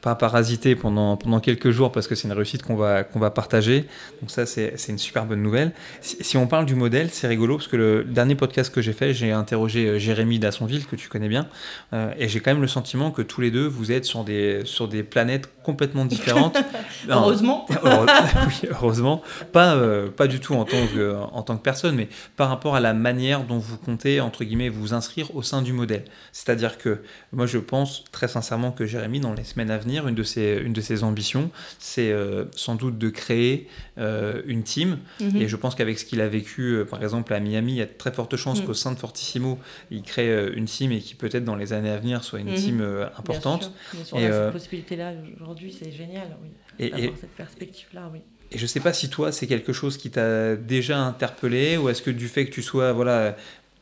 pas 0.00 0.14
parasité 0.14 0.74
pendant, 0.76 1.16
pendant 1.16 1.40
quelques 1.40 1.70
jours 1.70 1.92
parce 1.92 2.06
que 2.06 2.14
c'est 2.14 2.26
une 2.26 2.32
réussite 2.32 2.62
qu'on 2.62 2.76
va, 2.76 3.04
va 3.14 3.30
partager. 3.30 3.86
Donc 4.20 4.30
ça, 4.30 4.46
c'est 4.46 4.74
une 4.88 4.98
super 4.98 5.26
bonne 5.26 5.42
nouvelle. 5.42 5.72
Si, 6.00 6.36
on 6.36 6.46
parle 6.46 6.66
du 6.66 6.74
modèle, 6.74 7.10
c'est 7.10 7.26
rigolo 7.26 7.56
parce 7.56 7.68
que 7.68 7.76
le 7.76 8.04
dernier 8.04 8.34
podcast 8.34 8.72
que 8.72 8.80
j'ai 8.80 8.92
fait, 8.92 9.12
j'ai 9.12 9.32
interrogé 9.32 9.86
euh, 9.86 9.98
Jérémy 9.98 10.38
Dassonville, 10.38 10.86
que 10.86 10.96
tu 10.96 11.08
connais 11.08 11.28
bien, 11.28 11.48
euh, 11.92 12.12
et 12.18 12.28
j'ai 12.28 12.40
quand 12.40 12.52
même 12.52 12.62
le 12.62 12.68
sentiment 12.68 13.10
que 13.10 13.22
tous 13.22 13.40
les 13.40 13.50
deux, 13.50 13.66
vous 13.66 13.92
êtes 13.92 14.04
sur 14.04 14.24
des, 14.24 14.62
sur 14.64 14.88
des 14.88 15.02
planètes 15.02 15.48
complètement 15.70 16.04
différente. 16.04 16.56
heureusement. 17.08 17.66
oui, 17.84 18.68
heureusement. 18.70 19.22
Pas, 19.52 19.74
euh, 19.74 20.08
pas 20.10 20.26
du 20.26 20.40
tout 20.40 20.54
en 20.54 20.64
tant, 20.64 20.86
que, 20.92 21.14
en 21.14 21.42
tant 21.42 21.56
que 21.56 21.62
personne, 21.62 21.94
mais 21.94 22.08
par 22.36 22.48
rapport 22.48 22.74
à 22.74 22.80
la 22.80 22.92
manière 22.92 23.44
dont 23.44 23.58
vous 23.58 23.76
comptez, 23.76 24.20
entre 24.20 24.44
guillemets, 24.44 24.68
vous 24.68 24.94
inscrire 24.94 25.34
au 25.36 25.42
sein 25.42 25.62
du 25.62 25.72
modèle. 25.72 26.04
C'est-à-dire 26.32 26.76
que 26.78 27.02
moi, 27.32 27.46
je 27.46 27.58
pense 27.58 28.04
très 28.10 28.26
sincèrement 28.26 28.72
que 28.72 28.84
Jérémy, 28.84 29.20
dans 29.20 29.32
les 29.32 29.44
semaines 29.44 29.70
à 29.70 29.78
venir, 29.78 30.08
une 30.08 30.14
de 30.14 30.22
ses, 30.24 30.60
une 30.64 30.72
de 30.72 30.80
ses 30.80 31.04
ambitions, 31.04 31.50
c'est 31.78 32.10
euh, 32.10 32.46
sans 32.56 32.74
doute 32.74 32.98
de 32.98 33.08
créer 33.08 33.68
euh, 33.98 34.42
une 34.46 34.64
team. 34.64 34.98
Mhm. 35.20 35.36
Et 35.36 35.48
je 35.48 35.56
pense 35.56 35.76
qu'avec 35.76 35.98
ce 35.98 36.04
qu'il 36.04 36.20
a 36.20 36.28
vécu, 36.28 36.84
par 36.90 37.02
exemple, 37.02 37.32
à 37.32 37.38
Miami, 37.38 37.72
il 37.72 37.78
y 37.78 37.82
a 37.82 37.86
de 37.86 37.92
très 37.96 38.12
fortes 38.12 38.36
chances 38.36 38.60
mhm. 38.60 38.66
qu'au 38.66 38.74
sein 38.74 38.92
de 38.92 38.98
Fortissimo, 38.98 39.58
il 39.90 40.02
crée 40.02 40.50
une 40.54 40.64
team 40.64 40.90
et 40.90 40.98
qui 40.98 41.14
peut-être 41.14 41.44
dans 41.44 41.56
les 41.56 41.72
années 41.72 41.90
à 41.90 41.98
venir 41.98 42.24
soit 42.24 42.40
une 42.40 42.54
team 42.54 42.84
importante. 43.16 43.72
Bien 43.94 44.04
sûr, 44.04 44.18
et, 44.18 44.30
cette 44.30 44.52
possibilité-là 44.52 45.12
aujourd'hui, 45.40 45.59
c'est 45.68 45.92
génial. 45.92 46.36
Oui. 46.42 46.50
Et, 46.78 47.12
cette 47.20 47.36
perspective-là, 47.36 48.10
oui. 48.12 48.20
Et 48.52 48.58
je 48.58 48.62
ne 48.62 48.68
sais 48.68 48.80
pas 48.80 48.92
si 48.92 49.10
toi, 49.10 49.30
c'est 49.32 49.46
quelque 49.46 49.72
chose 49.72 49.96
qui 49.96 50.10
t'a 50.10 50.56
déjà 50.56 50.98
interpellé, 50.98 51.76
ou 51.76 51.88
est-ce 51.88 52.02
que 52.02 52.10
du 52.10 52.26
fait 52.26 52.46
que 52.46 52.50
tu 52.50 52.62
sois, 52.62 52.92
voilà, 52.92 53.36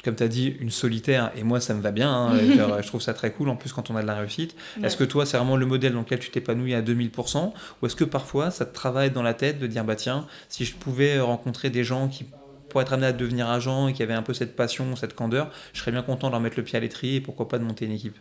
comme 0.05 0.15
tu 0.15 0.23
as 0.23 0.29
dit, 0.29 0.57
une 0.61 0.71
solitaire, 0.71 1.33
et 1.37 1.43
moi 1.43 1.61
ça 1.61 1.75
me 1.75 1.81
va 1.81 1.91
bien, 1.91 2.11
hein, 2.11 2.39
je 2.83 2.87
trouve 2.87 3.01
ça 3.01 3.15
très 3.15 3.33
cool 3.33 3.49
en 3.49 3.57
plus 3.57 3.73
quand 3.73 3.91
on 3.91 3.97
a 3.97 4.03
de 4.03 4.07
la 4.07 4.17
réussite. 4.17 4.55
Est-ce 4.83 4.97
que 4.97 5.05
toi 5.05 5.27
c'est 5.27 5.37
vraiment 5.37 5.57
le 5.57 5.67
modèle 5.67 5.93
dans 5.93 6.01
lequel 6.01 6.19
tu 6.19 6.31
t'épanouis 6.31 6.75
à 6.75 6.83
2000% 6.83 7.53
ou 7.83 7.87
est-ce 7.87 7.97
que 7.97 8.05
parfois 8.05 8.51
ça 8.51 8.65
te 8.65 8.75
travaille 8.75 9.11
dans 9.11 9.23
la 9.23 9.35
tête 9.35 9.59
de 9.59 9.67
dire 9.67 9.85
bah 9.85 9.97
tiens, 9.97 10.27
si 10.49 10.65
je 10.65 10.75
pouvais 10.75 11.19
rencontrer 11.21 11.71
des 11.71 11.85
gens 11.85 12.09
qui 12.09 12.27
pourraient 12.69 12.83
être 12.83 12.93
amenés 12.93 13.09
à 13.09 13.13
devenir 13.13 13.49
agents 13.49 13.89
et 13.89 13.93
qui 13.93 14.03
avaient 14.03 14.15
un 14.15 14.23
peu 14.23 14.35
cette 14.35 14.57
passion, 14.57 14.97
cette 14.97 15.15
candeur, 15.15 15.51
je 15.73 15.81
serais 15.81 15.93
bien 15.93 16.03
content 16.03 16.29
de 16.29 16.33
leur 16.33 16.41
mettre 16.41 16.57
le 16.57 16.65
pied 16.65 16.77
à 16.77 16.81
l'étrier 16.81 17.17
et 17.17 17.21
pourquoi 17.21 17.49
pas 17.49 17.59
de 17.59 17.65
monter 17.65 17.87
une 17.87 17.93
équipe 17.93 18.17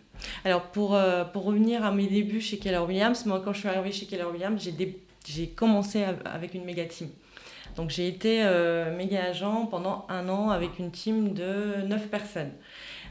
Alors 0.46 0.63
pour, 0.63 0.96
euh, 0.96 1.24
pour 1.24 1.46
revenir 1.46 1.84
à 1.84 1.92
mes 1.92 2.08
débuts 2.08 2.42
chez 2.42 2.58
Keller 2.58 2.80
Williams, 2.80 3.25
moi 3.25 3.42
quand 3.44 3.54
je 3.54 3.60
suis 3.60 3.70
arrivée 3.70 3.92
chez 3.92 4.06
Keller 4.06 4.25
Williams, 4.32 4.62
j'ai 5.25 5.48
commencé 5.48 6.04
avec 6.25 6.54
une 6.54 6.63
méga 6.63 6.86
team. 6.86 7.10
Donc 7.78 7.92
j'ai 7.92 8.08
été 8.08 8.42
euh, 8.44 8.96
méga 8.96 9.24
agent 9.26 9.68
pendant 9.68 10.06
un 10.10 10.28
an 10.30 10.50
avec 10.50 10.80
une 10.80 10.92
team 10.92 11.34
de 11.34 11.84
9 11.86 12.08
personnes. 12.08 12.52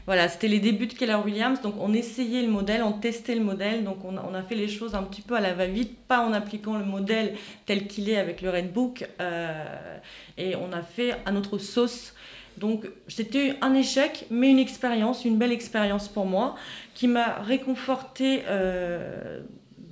Voilà, 0.05 0.27
c'était 0.27 0.49
les 0.49 0.59
débuts 0.59 0.87
de 0.87 0.93
Keller 0.93 1.15
Williams. 1.15 1.61
Donc 1.61 1.75
on 1.79 1.93
essayait 1.93 2.41
le 2.41 2.49
modèle, 2.49 2.83
on 2.83 2.91
testait 2.91 3.35
le 3.35 3.43
modèle. 3.43 3.85
Donc 3.85 3.97
on, 4.03 4.33
a 4.33 4.43
fait 4.43 4.55
les 4.55 4.67
choses 4.67 4.93
un 4.93 5.03
petit 5.03 5.21
peu 5.21 5.35
à 5.35 5.41
la 5.41 5.53
va-vite, 5.53 5.97
pas 6.07 6.19
en 6.19 6.33
appliquant 6.33 6.77
le 6.77 6.85
modèle 6.85 7.35
tel 7.65 7.87
qu'il 7.87 8.09
est 8.09 8.17
avec 8.17 8.41
le 8.41 8.49
Redbook. 8.49 9.07
Euh, 9.19 9.97
et 10.37 10.55
on 10.57 10.71
a 10.73 10.81
fait 10.81 11.15
à 11.25 11.31
notre 11.31 11.57
sauce. 11.57 12.13
Donc 12.57 12.89
c'était 13.07 13.55
un 13.61 13.73
échec, 13.73 14.25
mais 14.29 14.49
une 14.49 14.59
expérience, 14.59 15.23
une 15.23 15.37
belle 15.37 15.51
expérience 15.51 16.09
pour 16.09 16.25
moi, 16.25 16.55
qui 16.93 17.07
m'a 17.07 17.35
réconforté 17.41 18.43
euh, 18.47 19.41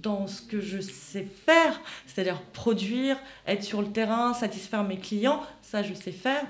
dans 0.06 0.28
ce 0.28 0.44
que 0.44 0.62
je 0.62 0.80
sais 0.80 1.26
faire, 1.46 1.82
c'est-à-dire 2.06 2.40
produire, 2.54 3.18
être 3.48 3.64
sur 3.64 3.82
le 3.82 3.88
terrain, 3.88 4.34
satisfaire 4.36 4.84
mes 4.84 4.98
clients, 4.98 5.42
ça 5.64 5.82
je 5.82 5.96
sais 5.96 6.12
faire. 6.12 6.46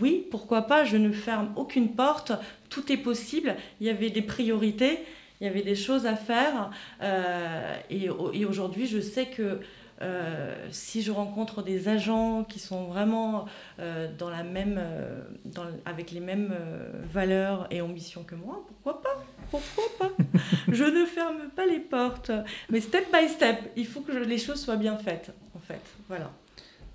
Oui, 0.00 0.26
pourquoi 0.30 0.62
pas, 0.62 0.84
je 0.84 0.98
ne 0.98 1.10
ferme 1.10 1.50
aucune 1.56 1.94
porte, 1.94 2.32
tout 2.68 2.92
est 2.92 2.98
possible, 2.98 3.56
il 3.80 3.86
y 3.86 3.90
avait 3.90 4.10
des 4.10 4.22
priorités, 4.22 4.98
il 5.40 5.46
y 5.46 5.50
avait 5.50 5.62
des 5.62 5.74
choses 5.74 6.04
à 6.04 6.14
faire, 6.14 6.70
euh, 7.02 7.74
et, 7.88 8.10
et 8.34 8.44
aujourd'hui 8.44 8.86
je 8.86 9.00
sais 9.00 9.26
que 9.26 9.60
euh, 10.02 10.54
si 10.70 11.02
je 11.02 11.10
rencontre 11.10 11.62
des 11.62 11.88
agents 11.88 12.44
qui 12.44 12.58
sont 12.58 12.84
vraiment 12.84 13.46
euh, 13.78 14.08
dans 14.18 14.30
la 14.30 14.42
même, 14.42 14.80
dans, 15.44 15.66
avec 15.84 16.10
les 16.10 16.20
mêmes 16.20 16.54
valeurs 17.12 17.66
et 17.70 17.80
ambitions 17.80 18.24
que 18.24 18.34
moi, 18.34 18.64
pourquoi 18.66 19.02
pas 19.02 19.24
pourquoi 19.50 19.84
pas 19.98 20.10
Je 20.72 20.84
ne 20.84 21.04
ferme 21.04 21.50
pas 21.54 21.66
les 21.66 21.80
portes. 21.80 22.30
Mais 22.70 22.80
step 22.80 23.06
by 23.12 23.28
step, 23.28 23.58
il 23.76 23.86
faut 23.86 24.00
que 24.00 24.12
les 24.12 24.38
choses 24.38 24.60
soient 24.60 24.76
bien 24.76 24.96
faites, 24.96 25.32
en 25.54 25.60
fait. 25.60 25.80
Voilà. 26.08 26.30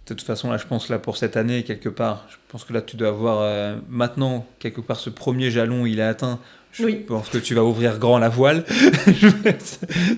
De 0.08 0.14
toute 0.14 0.22
façon, 0.22 0.52
là, 0.52 0.58
je 0.58 0.68
pense 0.68 0.90
là 0.90 1.00
pour 1.00 1.18
cette 1.18 1.36
année, 1.36 1.64
quelque 1.64 1.90
part, 1.90 2.26
je 2.30 2.36
pense 2.48 2.64
que 2.64 2.74
là, 2.74 2.82
tu 2.82 2.96
dois 2.96 3.10
avoir 3.10 3.42
euh, 3.42 3.78
maintenant, 3.90 4.46
quelque 4.60 4.82
part, 4.82 4.98
ce 4.98 5.10
premier 5.10 5.50
jalon, 5.50 5.86
il 5.86 6.00
est 6.00 6.04
atteint 6.04 6.40
je 6.78 6.88
pense 7.06 7.30
que 7.30 7.38
tu 7.38 7.54
vas 7.56 7.64
ouvrir 7.64 8.00
grand 8.00 8.20
la 8.20 8.30
voile. 8.30 8.66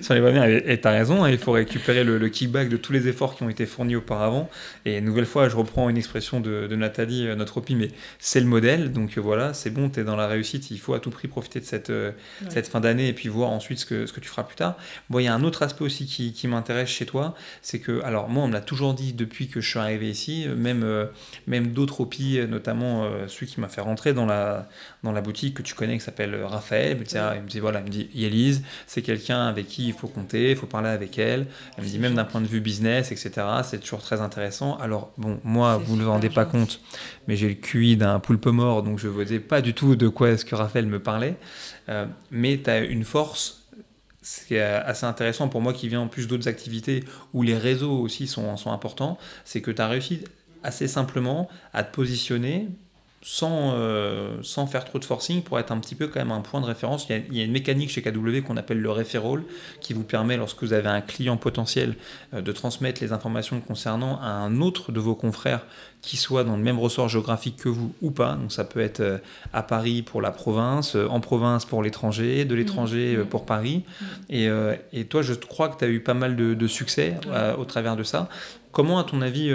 ça 0.00 0.14
n'est 0.14 0.20
pas 0.20 0.32
bien. 0.32 0.44
Et 0.44 0.80
tu 0.80 0.88
as 0.88 0.90
raison, 0.90 1.22
hein, 1.22 1.30
il 1.30 1.38
faut 1.38 1.52
récupérer 1.52 2.04
le, 2.04 2.28
kickback 2.28 2.68
de 2.68 2.76
tous 2.76 2.92
les 2.92 3.08
efforts 3.08 3.36
qui 3.36 3.42
ont 3.42 3.48
été 3.48 3.66
fournis 3.66 3.96
auparavant. 3.96 4.50
Et 4.84 4.98
une 4.98 5.04
nouvelle 5.04 5.26
fois, 5.26 5.48
je 5.48 5.56
reprends 5.56 5.88
une 5.88 5.96
expression 5.96 6.40
de, 6.40 6.66
Nathalie, 6.74 7.26
euh, 7.26 7.34
notre 7.34 7.58
OPI, 7.58 7.76
mais 7.76 7.88
c'est 8.18 8.40
le 8.40 8.46
modèle. 8.46 8.92
Donc 8.92 9.16
euh, 9.16 9.20
voilà, 9.20 9.54
c'est 9.54 9.70
bon, 9.70 9.88
tu 9.88 10.00
es 10.00 10.04
dans 10.04 10.16
la 10.16 10.26
réussite. 10.26 10.70
Il 10.70 10.78
faut 10.78 10.94
à 10.94 11.00
tout 11.00 11.10
prix 11.10 11.28
profiter 11.28 11.60
de 11.60 11.64
cette, 11.64 11.90
euh, 11.90 12.12
cette 12.48 12.68
fin 12.68 12.80
d'année 12.80 13.08
et 13.08 13.12
puis 13.12 13.28
voir 13.28 13.50
ensuite 13.50 13.78
ce 13.78 13.86
que, 13.86 14.06
ce 14.06 14.12
que 14.12 14.20
tu 14.20 14.28
feras 14.28 14.44
plus 14.44 14.56
tard. 14.56 14.76
Bon, 15.10 15.18
il 15.18 15.24
y 15.24 15.28
a 15.28 15.34
un 15.34 15.44
autre 15.44 15.62
aspect 15.62 15.84
aussi 15.84 16.06
qui, 16.06 16.32
qui 16.32 16.48
m'intéresse 16.48 16.88
chez 16.88 17.06
toi. 17.06 17.34
C'est 17.62 17.78
que, 17.78 18.02
alors 18.02 18.28
moi, 18.28 18.44
on 18.44 18.48
me 18.48 18.52
l'a 18.52 18.60
toujours 18.60 18.94
dit 18.94 19.12
depuis 19.12 19.48
que 19.48 19.60
je 19.60 19.68
suis 19.68 19.78
arrivé 19.78 20.10
ici, 20.10 20.46
même, 20.56 21.08
même 21.46 21.68
d'autres 21.68 22.00
OPI, 22.00 22.40
notamment 22.48 23.08
celui 23.28 23.46
qui 23.46 23.60
m'a 23.60 23.68
fait 23.68 23.80
rentrer 23.80 24.12
dans 24.12 24.26
la, 24.26 24.68
dans 25.02 25.12
la 25.12 25.20
boutique 25.20 25.54
que 25.54 25.62
tu 25.62 25.74
connais 25.74 25.98
qui 25.98 26.04
s'appelle 26.04 26.34
Raphaël. 26.44 26.96
Il 26.96 26.98
me, 26.98 27.04
dit, 27.04 27.16
il 27.36 27.42
me 27.42 27.48
dit 27.48 27.60
voilà, 27.60 27.80
il 27.80 27.84
me 27.84 27.90
dit 27.90 28.10
Yélise, 28.14 28.62
c'est 28.86 29.02
quelqu'un 29.02 29.46
avec 29.46 29.68
qui 29.68 29.88
il 29.88 29.92
faut 29.92 30.08
compter, 30.08 30.50
il 30.50 30.56
faut 30.56 30.66
parler 30.66 30.88
avec 30.88 31.18
elle. 31.18 31.46
Elle 31.76 31.84
me 31.84 31.88
dit 31.88 31.98
même 31.98 32.14
d'un 32.14 32.24
point 32.24 32.40
de 32.40 32.46
vue 32.46 32.60
business, 32.60 33.12
etc. 33.12 33.46
C'est 33.64 33.80
toujours 33.80 34.02
très 34.02 34.20
intéressant. 34.20 34.76
Alors 34.78 35.12
bon, 35.18 35.40
moi, 35.44 35.76
vous 35.78 35.96
ne 35.96 36.02
vous 36.02 36.10
rendez 36.10 36.30
pas 36.30 36.44
compte, 36.44 36.80
mais 37.26 37.36
j'ai 37.36 37.48
le 37.48 37.54
QI 37.54 37.96
d'un 37.96 38.18
poulpe 38.18 38.46
mort, 38.46 38.82
donc 38.82 38.98
je 38.98 39.06
ne 39.06 39.12
voyais 39.12 39.40
pas 39.40 39.60
du 39.60 39.74
tout 39.74 39.96
de 39.96 40.08
quoi 40.08 40.30
est-ce 40.30 40.44
que 40.44 40.54
Raphaël 40.54 40.86
me 40.86 41.00
parlait. 41.00 41.36
Euh, 41.88 42.06
mais 42.30 42.60
tu 42.62 42.70
as 42.70 42.78
une 42.78 43.04
force 43.04 43.54
c'est 44.20 44.60
assez 44.60 45.06
intéressant 45.06 45.48
pour 45.48 45.62
moi 45.62 45.72
qui 45.72 45.88
vient 45.88 46.02
en 46.02 46.08
plus 46.08 46.26
d'autres 46.26 46.48
activités 46.48 47.02
où 47.32 47.42
les 47.42 47.56
réseaux 47.56 47.98
aussi 47.98 48.26
sont, 48.26 48.58
sont 48.58 48.70
importants, 48.70 49.16
c'est 49.46 49.62
que 49.62 49.70
tu 49.70 49.80
as 49.80 49.88
réussi 49.88 50.22
assez 50.62 50.86
simplement 50.86 51.48
à 51.72 51.82
te 51.82 51.94
positionner 51.94 52.68
sans, 53.20 53.72
euh, 53.74 54.36
sans 54.42 54.66
faire 54.66 54.84
trop 54.84 54.98
de 54.98 55.04
forcing 55.04 55.42
pour 55.42 55.58
être 55.58 55.72
un 55.72 55.78
petit 55.78 55.96
peu 55.96 56.06
quand 56.06 56.20
même 56.20 56.30
un 56.30 56.40
point 56.40 56.60
de 56.60 56.66
référence. 56.66 57.08
Il 57.08 57.36
y 57.36 57.40
a, 57.40 57.44
une 57.44 57.52
mécanique 57.52 57.90
chez 57.90 58.00
KW 58.00 58.40
qu'on 58.46 58.56
appelle 58.56 58.80
le 58.80 58.90
referral 58.90 59.42
qui 59.80 59.92
vous 59.92 60.04
permet, 60.04 60.36
lorsque 60.36 60.62
vous 60.62 60.72
avez 60.72 60.88
un 60.88 61.00
client 61.00 61.36
potentiel, 61.36 61.96
euh, 62.32 62.42
de 62.42 62.52
transmettre 62.52 63.02
les 63.02 63.12
informations 63.12 63.60
concernant 63.60 64.20
à 64.20 64.28
un 64.28 64.60
autre 64.60 64.92
de 64.92 65.00
vos 65.00 65.16
confrères 65.16 65.66
qui 66.00 66.16
soit 66.16 66.44
dans 66.44 66.56
le 66.56 66.62
même 66.62 66.78
ressort 66.78 67.08
géographique 67.08 67.56
que 67.56 67.68
vous 67.68 67.92
ou 68.02 68.12
pas. 68.12 68.34
Donc 68.34 68.52
ça 68.52 68.64
peut 68.64 68.80
être 68.80 69.00
euh, 69.00 69.18
à 69.52 69.64
Paris 69.64 70.02
pour 70.02 70.22
la 70.22 70.30
province, 70.30 70.94
en 70.94 71.18
province 71.18 71.64
pour 71.64 71.82
l'étranger, 71.82 72.44
de 72.44 72.54
l'étranger 72.54 73.16
mmh. 73.16 73.24
pour 73.26 73.46
Paris. 73.46 73.82
Mmh. 73.84 74.04
Et, 74.30 74.48
et, 74.92 75.04
toi, 75.06 75.22
je 75.22 75.34
crois 75.34 75.68
que 75.68 75.78
tu 75.78 75.84
as 75.84 75.88
eu 75.88 76.00
pas 76.00 76.14
mal 76.14 76.36
de, 76.36 76.54
de 76.54 76.66
succès 76.66 77.16
au 77.58 77.64
travers 77.64 77.96
de 77.96 78.02
ça. 78.02 78.28
Comment, 78.72 78.98
à 78.98 79.04
ton 79.04 79.22
avis, 79.22 79.52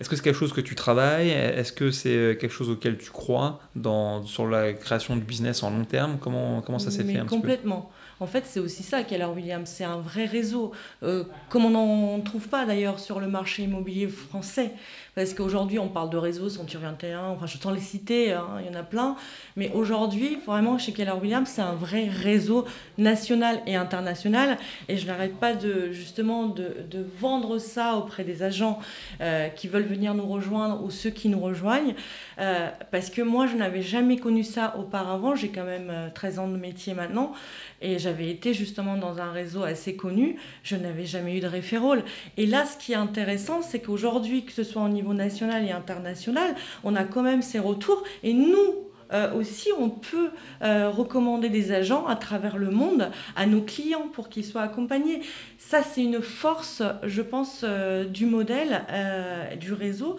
est-ce 0.00 0.08
que 0.08 0.16
c'est 0.16 0.22
quelque 0.22 0.38
chose 0.38 0.54
que 0.54 0.62
tu 0.62 0.74
travailles? 0.74 1.28
Est-ce 1.28 1.72
que 1.72 1.90
c'est 1.90 2.08
euh, 2.08 2.34
quelque 2.34 2.52
chose 2.52 2.70
auquel 2.70 2.96
tu 2.96 3.10
crois 3.10 3.60
dans, 3.76 4.24
sur 4.24 4.46
la 4.46 4.72
création 4.72 5.14
de 5.14 5.20
business 5.20 5.62
en 5.62 5.70
long 5.70 5.84
terme? 5.84 6.16
Comment, 6.18 6.62
comment 6.62 6.78
ça 6.78 6.90
s'est 6.90 7.04
fait 7.04 7.18
un 7.18 7.26
Complètement. 7.26 7.90
En 8.18 8.26
fait, 8.26 8.44
c'est 8.46 8.60
aussi 8.60 8.82
ça 8.82 9.02
Keller 9.02 9.26
Williams, 9.26 9.68
c'est 9.68 9.84
un 9.84 9.98
vrai 9.98 10.24
réseau, 10.24 10.72
euh, 11.02 11.24
comme 11.48 11.66
on 11.66 11.70
n'en 11.70 12.20
trouve 12.20 12.48
pas 12.48 12.64
d'ailleurs 12.66 12.98
sur 12.98 13.20
le 13.20 13.28
marché 13.28 13.62
immobilier 13.62 14.08
français. 14.08 14.72
Parce 15.14 15.34
qu'aujourd'hui, 15.34 15.78
on 15.78 15.88
parle 15.88 16.10
de 16.10 16.16
réseau, 16.16 16.48
Century 16.48 16.82
21, 16.84 17.28
enfin, 17.28 17.46
je 17.46 17.58
t'en 17.58 17.70
les 17.70 17.80
citer, 17.80 18.32
hein, 18.32 18.46
il 18.60 18.66
y 18.66 18.76
en 18.76 18.78
a 18.78 18.82
plein. 18.82 19.16
Mais 19.56 19.70
aujourd'hui, 19.72 20.38
vraiment, 20.46 20.78
chez 20.78 20.92
Keller 20.92 21.14
Williams, 21.20 21.48
c'est 21.48 21.62
un 21.62 21.74
vrai 21.74 22.08
réseau 22.08 22.64
national 22.98 23.60
et 23.66 23.76
international. 23.76 24.58
Et 24.88 24.96
je 24.96 25.06
n'arrête 25.06 25.36
pas 25.36 25.54
de, 25.54 25.90
justement, 25.92 26.46
de, 26.46 26.76
de, 26.90 27.04
vendre 27.18 27.58
ça 27.58 27.96
auprès 27.96 28.24
des 28.24 28.42
agents 28.42 28.78
euh, 29.20 29.48
qui 29.48 29.68
veulent 29.68 29.82
venir 29.82 30.14
nous 30.14 30.26
rejoindre 30.26 30.82
ou 30.84 30.90
ceux 30.90 31.10
qui 31.10 31.28
nous 31.28 31.40
rejoignent. 31.40 31.94
Euh, 32.38 32.68
parce 32.90 33.10
que 33.10 33.22
moi, 33.22 33.46
je 33.46 33.56
n'avais 33.56 33.82
jamais 33.82 34.16
connu 34.16 34.44
ça 34.44 34.76
auparavant. 34.78 35.34
J'ai 35.34 35.48
quand 35.48 35.64
même 35.64 36.10
13 36.14 36.38
ans 36.38 36.48
de 36.48 36.56
métier 36.56 36.94
maintenant. 36.94 37.32
Et 37.82 37.98
j'avais 37.98 38.30
été 38.30 38.52
justement 38.52 38.96
dans 38.96 39.20
un 39.20 39.32
réseau 39.32 39.62
assez 39.62 39.96
connu, 39.96 40.36
je 40.62 40.76
n'avais 40.76 41.06
jamais 41.06 41.38
eu 41.38 41.40
de 41.40 41.46
référol. 41.46 42.02
Et 42.36 42.46
là, 42.46 42.66
ce 42.66 42.76
qui 42.76 42.92
est 42.92 42.96
intéressant, 42.96 43.62
c'est 43.62 43.80
qu'aujourd'hui, 43.80 44.44
que 44.44 44.52
ce 44.52 44.64
soit 44.64 44.82
au 44.82 44.88
national 45.02 45.64
et 45.64 45.72
international, 45.72 46.54
on 46.84 46.94
a 46.96 47.04
quand 47.04 47.22
même 47.22 47.42
ces 47.42 47.58
retours. 47.58 48.04
Et 48.22 48.32
nous, 48.32 48.90
euh, 49.12 49.32
aussi, 49.34 49.70
on 49.76 49.90
peut 49.90 50.30
euh, 50.62 50.88
recommander 50.88 51.48
des 51.48 51.72
agents 51.72 52.06
à 52.06 52.16
travers 52.16 52.56
le 52.56 52.70
monde 52.70 53.10
à 53.34 53.46
nos 53.46 53.60
clients 53.60 54.08
pour 54.12 54.28
qu'ils 54.28 54.44
soient 54.44 54.62
accompagnés. 54.62 55.20
Ça, 55.58 55.82
c'est 55.82 56.02
une 56.02 56.22
force, 56.22 56.82
je 57.04 57.22
pense, 57.22 57.62
euh, 57.64 58.04
du 58.04 58.26
modèle, 58.26 58.82
du 59.58 59.72
réseau. 59.72 60.16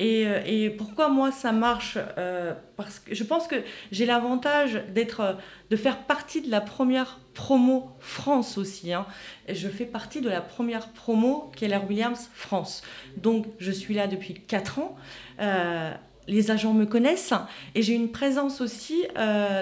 Euh, 0.00 0.42
et, 0.46 0.70
pourquoi 0.70 1.08
moi 1.08 1.30
ça 1.30 1.52
marche 1.52 1.98
euh, 2.18 2.54
Parce 2.76 2.98
que 2.98 3.14
je 3.14 3.24
pense 3.24 3.46
que 3.46 3.56
j'ai 3.90 4.06
l'avantage 4.06 4.82
d'être, 4.94 5.36
de 5.70 5.76
faire 5.76 5.98
partie 5.98 6.40
de 6.40 6.50
la 6.50 6.60
première 6.60 7.20
promo 7.34 7.90
France 8.00 8.58
aussi. 8.58 8.92
Hein. 8.92 9.06
Je 9.48 9.68
fais 9.68 9.84
partie 9.84 10.20
de 10.20 10.28
la 10.28 10.40
première 10.40 10.88
promo 10.88 11.50
Keller 11.56 11.80
Williams 11.88 12.30
France. 12.34 12.82
Donc 13.16 13.46
je 13.58 13.70
suis 13.70 13.94
là 13.94 14.06
depuis 14.06 14.34
4 14.34 14.78
ans. 14.78 14.96
Euh, 15.40 15.92
les 16.28 16.50
agents 16.50 16.74
me 16.74 16.86
connaissent 16.86 17.34
et 17.74 17.82
j'ai 17.82 17.94
une 17.94 18.12
présence 18.12 18.60
aussi 18.60 19.04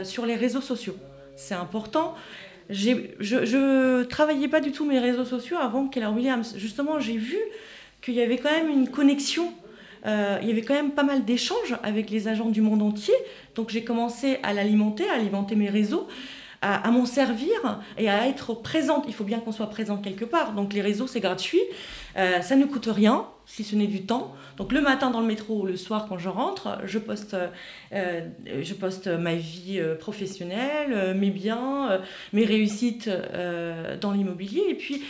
sur 0.04 0.26
les 0.26 0.36
réseaux 0.36 0.60
sociaux. 0.60 0.96
C'est 1.34 1.54
important. 1.54 2.14
je, 2.68 2.92
je 3.18 4.02
travaillais 4.02 4.48
pas 4.48 4.60
du 4.60 4.70
tout 4.70 4.84
mes 4.84 4.98
réseaux 4.98 5.24
sociaux 5.24 5.56
avant 5.56 5.88
Keller 5.88 6.08
Williams. 6.08 6.54
Justement, 6.58 7.00
j'ai 7.00 7.16
vu 7.16 7.38
qu'il 8.02 8.14
y 8.14 8.22
avait 8.22 8.38
quand 8.38 8.50
même 8.50 8.68
une 8.68 8.88
connexion. 8.88 9.52
Euh, 10.06 10.38
il 10.42 10.48
y 10.48 10.50
avait 10.50 10.62
quand 10.62 10.74
même 10.74 10.92
pas 10.92 11.02
mal 11.02 11.24
d'échanges 11.24 11.76
avec 11.82 12.10
les 12.10 12.28
agents 12.28 12.48
du 12.48 12.60
monde 12.60 12.82
entier. 12.82 13.14
Donc 13.54 13.70
j'ai 13.70 13.84
commencé 13.84 14.38
à 14.42 14.52
l'alimenter, 14.52 15.08
à 15.08 15.14
alimenter 15.14 15.56
mes 15.56 15.68
réseaux 15.68 16.06
à, 16.62 16.90
m'en 16.90 17.06
servir 17.06 17.80
et 17.96 18.10
à 18.10 18.28
être 18.28 18.52
présente. 18.52 19.06
Il 19.08 19.14
faut 19.14 19.24
bien 19.24 19.40
qu'on 19.40 19.50
soit 19.50 19.70
présent 19.70 19.96
quelque 19.96 20.26
part. 20.26 20.52
Donc 20.52 20.74
les 20.74 20.82
réseaux, 20.82 21.06
c'est 21.06 21.20
gratuit. 21.20 21.62
Euh, 22.18 22.42
ça 22.42 22.54
ne 22.54 22.66
coûte 22.66 22.86
rien, 22.86 23.24
si 23.46 23.64
ce 23.64 23.74
n'est 23.76 23.86
du 23.86 24.02
temps. 24.02 24.34
Donc 24.58 24.72
le 24.72 24.82
matin 24.82 25.10
dans 25.10 25.22
le 25.22 25.26
métro 25.26 25.62
ou 25.62 25.64
le 25.64 25.78
soir 25.78 26.04
quand 26.06 26.18
je 26.18 26.28
rentre, 26.28 26.78
je 26.84 26.98
poste, 26.98 27.34
euh, 27.94 28.20
je 28.44 28.74
poste 28.74 29.06
ma 29.06 29.36
vie 29.36 29.80
professionnelle, 30.00 31.14
mes 31.16 31.30
biens, 31.30 32.02
mes 32.34 32.44
réussites 32.44 33.08
dans 34.02 34.12
l'immobilier. 34.12 34.64
Et 34.68 34.74
puis 34.74 35.02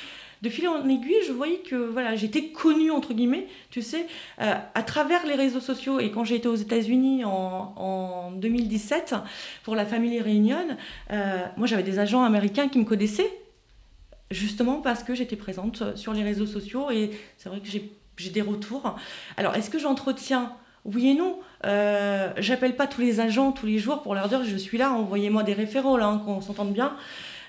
de 0.42 0.48
fil 0.48 0.66
en 0.68 0.88
aiguille, 0.88 1.22
je 1.26 1.33
voyais 1.33 1.59
que 1.59 1.76
voilà, 1.76 2.16
j'étais 2.16 2.46
connue, 2.46 2.90
entre 2.90 3.12
guillemets, 3.12 3.46
tu 3.70 3.83
sais, 3.83 4.07
euh, 4.40 4.55
à 4.74 4.83
travers 4.83 5.26
les 5.26 5.35
réseaux 5.35 5.61
sociaux. 5.61 6.00
Et 6.00 6.11
quand 6.11 6.24
j'ai 6.24 6.37
été 6.37 6.48
aux 6.48 6.57
États-Unis 6.57 7.24
en, 7.24 7.74
en, 7.76 8.31
2017 8.33 9.14
pour 9.62 9.74
la 9.76 9.85
Family 9.85 10.20
Reunion, 10.20 10.76
euh, 11.12 11.44
moi 11.57 11.66
j'avais 11.66 11.83
des 11.83 11.98
agents 11.98 12.22
américains 12.22 12.68
qui 12.68 12.79
me 12.79 12.85
connaissaient, 12.85 13.31
justement 14.31 14.76
parce 14.76 15.03
que 15.03 15.14
j'étais 15.14 15.37
présente 15.37 15.96
sur 15.96 16.12
les 16.12 16.22
réseaux 16.22 16.46
sociaux. 16.46 16.90
Et 16.90 17.11
c'est 17.37 17.48
vrai 17.48 17.61
que 17.61 17.68
j'ai 17.68 18.31
des 18.31 18.42
retours. 18.42 18.96
Alors, 19.37 19.55
est-ce 19.57 19.70
que 19.70 19.79
j'entretiens 19.79 20.53
oui 20.87 21.09
et 21.09 21.14
non? 21.14 21.38
Euh, 21.66 22.33
J'appelle 22.38 22.76
pas 22.76 22.87
tous 22.87 23.03
les 23.03 23.20
agents 23.20 23.53
tous 23.53 23.66
les 23.66 23.79
jours 23.79 24.03
pour 24.03 24.14
leur 24.14 24.29
dire 24.29 24.44
je 24.44 24.57
suis 24.57 24.79
là, 24.79 24.92
envoyez-moi 24.92 25.42
des 25.42 25.53
référents, 25.53 25.96
là, 25.96 26.07
hein, 26.07 26.22
qu'on 26.24 26.40
s'entende 26.40 26.72
bien. 26.72 26.96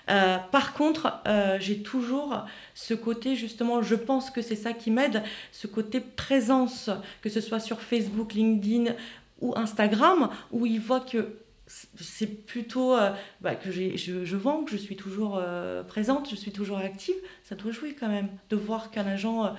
Euh, 0.09 0.37
par 0.51 0.73
contre, 0.73 1.21
euh, 1.27 1.57
j'ai 1.59 1.81
toujours 1.81 2.45
ce 2.73 2.93
côté, 2.93 3.35
justement, 3.35 3.81
je 3.81 3.95
pense 3.95 4.29
que 4.29 4.41
c'est 4.41 4.55
ça 4.55 4.73
qui 4.73 4.91
m'aide, 4.91 5.23
ce 5.51 5.67
côté 5.67 5.99
présence, 5.99 6.89
que 7.21 7.29
ce 7.29 7.41
soit 7.41 7.59
sur 7.59 7.81
Facebook, 7.81 8.33
LinkedIn 8.33 8.93
ou 9.41 9.53
Instagram, 9.55 10.29
où 10.51 10.65
ils 10.65 10.79
voient 10.79 10.99
que 10.99 11.35
c'est 11.67 12.45
plutôt 12.45 12.95
euh, 12.95 13.11
bah, 13.39 13.55
que 13.55 13.71
je, 13.71 13.95
je, 13.95 14.35
vends, 14.35 14.63
que 14.63 14.71
je 14.71 14.77
suis 14.77 14.97
toujours 14.97 15.41
présente, 15.87 16.29
je 16.29 16.35
suis 16.35 16.51
toujours 16.51 16.79
active. 16.79 17.15
Ça 17.43 17.55
doit 17.55 17.71
jouer 17.71 17.95
quand 17.97 18.09
même 18.09 18.27
de 18.49 18.55
voir 18.57 18.91
qu'un 18.91 19.07
agent 19.07 19.55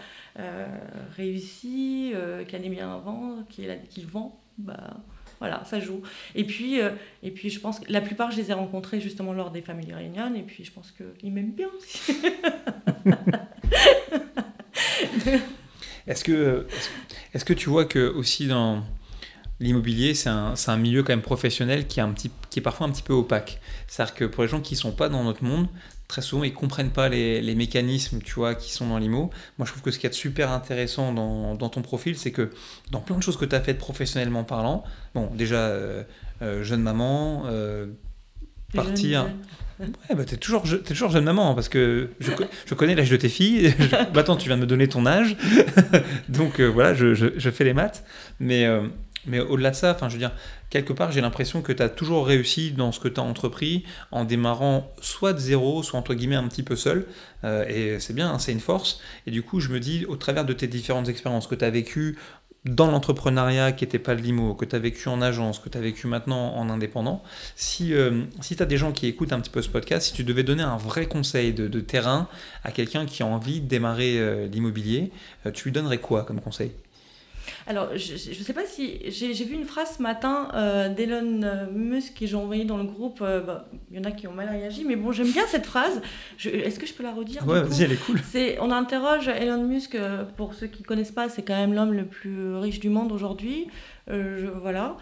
réussit, 1.16 2.14
qu'il 2.48 2.64
est 2.64 2.68
bien 2.68 2.98
vendre, 2.98 3.44
qu'il 3.48 4.07
vend. 4.07 4.38
Bah, 4.59 4.98
voilà, 5.42 5.64
ça 5.64 5.81
joue. 5.81 6.02
Et 6.37 6.44
puis, 6.44 6.81
euh, 6.81 6.90
et 7.24 7.33
puis, 7.33 7.50
je 7.50 7.59
pense 7.59 7.81
que 7.81 7.92
la 7.92 8.00
plupart, 8.00 8.31
je 8.31 8.37
les 8.37 8.52
ai 8.52 8.52
rencontrés 8.52 9.00
justement 9.00 9.33
lors 9.33 9.50
des 9.50 9.61
Family 9.61 9.92
Reunion, 9.92 10.33
et 10.37 10.42
puis 10.42 10.64
je 10.64 10.70
pense 10.70 10.92
qu'ils 10.92 11.33
m'aiment 11.33 11.50
bien 11.50 11.66
aussi. 11.76 12.16
est-ce 16.07 16.22
que, 16.22 16.68
est-ce 17.35 17.44
que 17.44 17.55
tu 17.55 17.70
vois 17.70 17.87
que 17.87 18.09
aussi 18.14 18.46
dans 18.46 18.85
l'immobilier, 19.62 20.14
c'est 20.14 20.29
un, 20.29 20.55
un, 20.66 20.77
milieu 20.77 21.03
quand 21.03 21.12
même 21.12 21.22
professionnel 21.22 21.87
qui 21.87 22.01
est, 22.01 22.03
un 22.03 22.11
petit, 22.11 22.31
qui 22.51 22.59
est 22.59 22.62
parfois 22.62 22.87
un 22.87 22.90
petit 22.90 23.03
peu 23.03 23.12
opaque. 23.12 23.61
C'est-à-dire 23.87 24.14
que 24.14 24.25
pour 24.25 24.42
les 24.42 24.48
gens 24.48 24.61
qui 24.61 24.75
ne 24.75 24.79
sont 24.79 24.92
pas 24.92 25.09
dans 25.09 25.25
notre 25.25 25.44
monde, 25.44 25.68
très 26.09 26.20
souvent, 26.20 26.44
ils 26.44 26.53
comprennent 26.53 26.90
pas 26.90 27.09
les, 27.09 27.40
les, 27.40 27.55
mécanismes, 27.55 28.20
tu 28.20 28.35
vois, 28.35 28.55
qui 28.55 28.72
sont 28.72 28.88
dans 28.88 28.98
l'IMO. 28.98 29.31
Moi, 29.59 29.66
je 29.66 29.70
trouve 29.70 29.83
que 29.83 29.90
ce 29.90 29.98
qui 29.98 30.07
est 30.07 30.12
super 30.12 30.51
intéressant 30.51 31.12
dans, 31.12 31.55
dans 31.55 31.68
ton 31.68 31.81
profil, 31.81 32.18
c'est 32.18 32.33
que 32.33 32.51
dans 32.90 33.01
plein 33.01 33.16
de 33.16 33.22
choses 33.22 33.38
que 33.38 33.44
tu 33.44 33.55
as 33.55 33.61
faites 33.61 33.79
professionnellement 33.79 34.44
parlant, 34.44 34.85
bon, 35.14 35.31
déjà, 35.35 35.57
euh, 35.57 36.03
euh, 36.42 36.62
jeune 36.62 36.83
maman, 36.83 37.44
euh, 37.46 37.87
partir... 38.75 39.27
Ouais, 39.81 40.14
bah, 40.14 40.25
t'es 40.25 40.37
toujours, 40.37 40.64
es 40.72 40.79
toujours 40.79 41.11
jeune 41.11 41.25
maman, 41.25 41.51
hein, 41.51 41.55
parce 41.55 41.68
que 41.68 42.11
je, 42.20 42.31
je 42.66 42.75
connais 42.75 42.94
l'âge 42.94 43.11
de 43.11 43.16
tes 43.16 43.29
filles. 43.29 43.75
bah, 44.14 44.20
attends, 44.20 44.37
tu 44.37 44.46
viens 44.46 44.57
de 44.57 44.62
me 44.62 44.66
donner 44.66 44.87
ton 44.88 45.07
âge. 45.07 45.37
Donc 46.29 46.61
voilà, 46.61 46.94
je, 46.94 47.14
je, 47.14 47.27
je, 47.37 47.51
fais 47.51 47.64
les 47.64 47.72
maths. 47.72 48.05
Mais 48.38 48.68
mais 49.26 49.40
au-delà 49.40 49.70
de 49.70 49.76
ça, 49.76 49.92
enfin, 49.92 50.08
je 50.08 50.14
veux 50.14 50.18
dire, 50.18 50.32
quelque 50.70 50.92
part, 50.92 51.12
j'ai 51.12 51.20
l'impression 51.20 51.62
que 51.62 51.72
tu 51.72 51.82
as 51.82 51.88
toujours 51.88 52.26
réussi 52.26 52.72
dans 52.72 52.90
ce 52.90 52.98
que 52.98 53.08
tu 53.08 53.20
as 53.20 53.22
entrepris 53.22 53.85
en 54.11 54.24
démarrant 54.24 54.92
soit 55.00 55.32
de 55.32 55.38
zéro, 55.38 55.82
soit 55.82 55.98
entre 55.98 56.14
guillemets 56.14 56.37
un 56.37 56.48
petit 56.48 56.62
peu 56.62 56.76
seul. 56.76 57.06
Euh, 57.44 57.64
et 57.68 58.00
c'est 58.00 58.14
bien, 58.14 58.30
hein, 58.30 58.38
c'est 58.38 58.52
une 58.52 58.61
force. 58.61 59.00
Et 59.26 59.30
du 59.30 59.42
coup, 59.42 59.61
je 59.61 59.68
me 59.68 59.78
dis, 59.78 60.04
au 60.06 60.16
travers 60.16 60.44
de 60.44 60.52
tes 60.52 60.66
différentes 60.66 61.08
expériences 61.08 61.46
que 61.46 61.54
tu 61.54 61.64
as 61.64 61.70
vécues 61.70 62.18
dans 62.64 62.90
l'entrepreneuriat 62.90 63.72
qui 63.72 63.85
n'était 63.85 63.98
pas 63.98 64.14
le 64.14 64.20
limo, 64.20 64.54
que 64.54 64.64
tu 64.64 64.76
as 64.76 64.78
vécu 64.78 65.08
en 65.08 65.20
agence, 65.20 65.58
que 65.58 65.68
tu 65.68 65.78
as 65.78 65.80
vécu 65.80 66.06
maintenant 66.06 66.54
en 66.54 66.70
indépendant, 66.70 67.22
si, 67.56 67.92
euh, 67.92 68.22
si 68.40 68.56
tu 68.56 68.62
as 68.62 68.66
des 68.66 68.76
gens 68.76 68.92
qui 68.92 69.06
écoutent 69.06 69.32
un 69.32 69.40
petit 69.40 69.50
peu 69.50 69.62
ce 69.62 69.68
podcast, 69.68 70.08
si 70.08 70.12
tu 70.12 70.22
devais 70.22 70.44
donner 70.44 70.62
un 70.62 70.76
vrai 70.76 71.06
conseil 71.06 71.52
de, 71.52 71.80
terrain 71.80 72.28
à 72.62 72.70
quelqu'un 72.70 73.04
qui 73.06 73.22
a 73.22 73.26
envie 73.26 73.61
de 73.61 73.66
démarrer 73.66 74.18
euh, 74.18 74.46
l'immobilier, 74.46 75.11
tu 75.54 75.64
lui 75.64 75.72
donnerais 75.72 75.98
quoi 75.98 76.24
comme 76.24 76.40
conseil? 76.40 76.72
Alors, 77.66 77.96
je 77.96 78.14
ne 78.14 78.44
sais 78.44 78.53
pas 78.53 78.66
si. 78.66 78.98
J'ai 79.09 79.44
vu 79.44 79.55
une 79.55 79.64
phrase 79.64 79.96
ce 79.98 80.03
matin 80.03 80.48
euh, 80.55 80.88
d'Elon 80.88 81.68
Musk 81.72 82.18
que 82.18 82.27
j'ai 82.27 82.37
envoyée 82.37 82.64
dans 82.64 82.77
le 82.77 82.85
groupe. 82.85 83.20
Euh, 83.22 83.40
bah, 83.40 83.68
il 83.90 83.96
y 83.96 84.01
en 84.01 84.05
a 84.05 84.11
qui 84.11 84.27
ont 84.27 84.33
mal 84.33 84.48
réagi, 84.48 84.85
mais 84.85 84.96
bon, 84.96 85.12
j'aime 85.12 85.31
bien 85.31 85.44
cette 85.46 85.66
phrase. 85.66 86.03
Est-ce 86.44 86.79
que 86.79 86.87
je 86.87 86.94
peux 86.94 87.03
la 87.03 87.12
redire 87.12 87.46
Ouais, 87.46 87.62
vas-y, 87.62 87.83
elle 87.85 87.92
est 87.92 88.05
cool. 88.05 88.20
on 88.61 88.70
interroge 88.70 89.29
Elon 89.29 89.62
Musk, 89.62 89.94
euh, 89.94 90.25
pour 90.37 90.55
ceux 90.55 90.66
qui 90.66 90.83
ne 90.83 90.87
connaissent 90.87 91.12
pas, 91.12 91.29
c'est 91.29 91.42
quand 91.42 91.57
même 91.57 91.72
l'homme 91.72 91.92
le 91.92 92.07
plus 92.07 92.57
riche 92.57 92.81
du 92.81 92.88
monde 92.88 93.12
aujourd'hui. 93.12 93.68
voilà. 94.09 94.96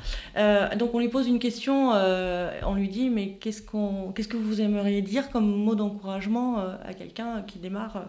donc 0.76 0.94
on 0.94 0.98
lui 0.98 1.08
pose 1.08 1.26
une 1.26 1.38
question, 1.38 1.90
on 1.90 2.74
lui 2.74 2.88
dit 2.88 3.08
mais 3.08 3.32
qu'est-ce 3.40 3.62
qu'on, 3.62 4.12
qu'est-ce 4.12 4.28
que 4.28 4.36
vous 4.36 4.60
aimeriez 4.60 5.00
dire 5.02 5.30
comme 5.30 5.46
mot 5.46 5.74
d'encouragement 5.74 6.58
à 6.58 6.92
quelqu'un 6.92 7.42
qui 7.42 7.58
démarre 7.58 8.04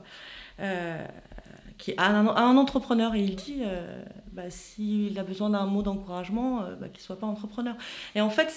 qui, 1.82 1.94
à, 1.98 2.10
un, 2.16 2.58
entrepreneur? 2.58 3.16
Et 3.16 3.22
il 3.22 3.36
dit 3.36 3.62
euh, 3.64 4.04
bah, 4.34 4.50
s'il 4.50 5.18
a 5.20 5.24
besoin 5.24 5.50
d'un 5.50 5.66
mot 5.66 5.82
d'encouragement, 5.82 6.64
euh, 6.64 6.76
bah, 6.76 6.88
qu'il 6.88 7.02
ne 7.02 7.06
soit 7.06 7.20
pas 7.20 7.28
entrepreneur. 7.28 7.76
Et 8.16 8.22
en 8.22 8.30
fait, 8.30 8.50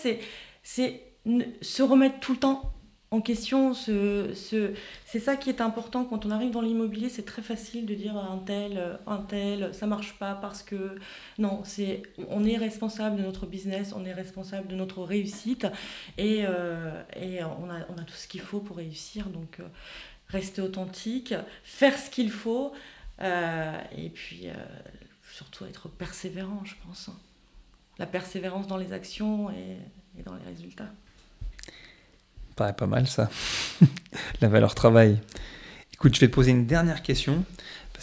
c'est, 0.62 1.00
se 1.62 1.82
remettre 1.82 2.20
tout 2.20 2.32
le 2.32 2.38
temps 2.38 2.72
en 3.10 3.20
question. 3.20 3.74
Ce, 3.74 4.32
ce, 4.34 4.72
c'est 5.04 5.20
ça 5.20 5.36
qui 5.36 5.48
est 5.48 5.60
important 5.60 6.04
quand 6.04 6.26
on 6.26 6.30
arrive 6.30 6.50
dans 6.50 6.60
l'immobilier. 6.60 7.08
C'est 7.08 7.24
très 7.24 7.42
facile 7.42 7.86
de 7.86 7.94
dire 7.94 8.16
un 8.16 8.38
tel, 8.38 8.98
un 9.06 9.18
tel, 9.18 9.72
ça 9.72 9.86
marche 9.86 10.18
pas 10.18 10.34
parce 10.34 10.62
que 10.62 10.96
non, 11.38 11.60
c'est 11.64 12.02
on 12.28 12.44
est 12.44 12.56
responsable 12.56 13.16
de 13.16 13.22
notre 13.22 13.46
business, 13.46 13.94
on 13.96 14.04
est 14.04 14.12
responsable 14.12 14.66
de 14.68 14.74
notre 14.74 15.02
réussite 15.02 15.66
et, 16.18 16.44
euh, 16.46 17.02
et 17.16 17.44
on, 17.44 17.70
a, 17.70 17.80
on 17.88 17.98
a 18.00 18.04
tout 18.04 18.14
ce 18.14 18.26
qu'il 18.26 18.40
faut 18.40 18.60
pour 18.60 18.78
réussir. 18.78 19.26
Donc 19.26 19.60
rester 20.28 20.60
authentique, 20.62 21.34
faire 21.62 21.96
ce 21.96 22.10
qu'il 22.10 22.30
faut. 22.30 22.72
Euh, 23.20 23.80
et 23.96 24.10
puis, 24.10 24.48
euh, 24.48 24.54
surtout 25.34 25.64
être 25.64 25.88
persévérant, 25.88 26.62
je 26.64 26.74
pense. 26.86 27.10
La 27.98 28.06
persévérance 28.06 28.68
dans 28.68 28.76
les 28.76 28.92
actions 28.92 29.50
et, 29.50 29.78
dans 30.22 30.34
les 30.36 30.44
résultats. 30.44 30.90
Paraît 32.54 32.76
pas 32.76 32.86
mal 32.86 33.08
ça. 33.08 33.28
La 34.40 34.48
valeur 34.48 34.76
travail. 34.76 35.20
Écoute, 35.92 36.14
je 36.14 36.20
vais 36.20 36.28
te 36.28 36.34
poser 36.34 36.52
une 36.52 36.66
dernière 36.66 37.02
question. 37.02 37.44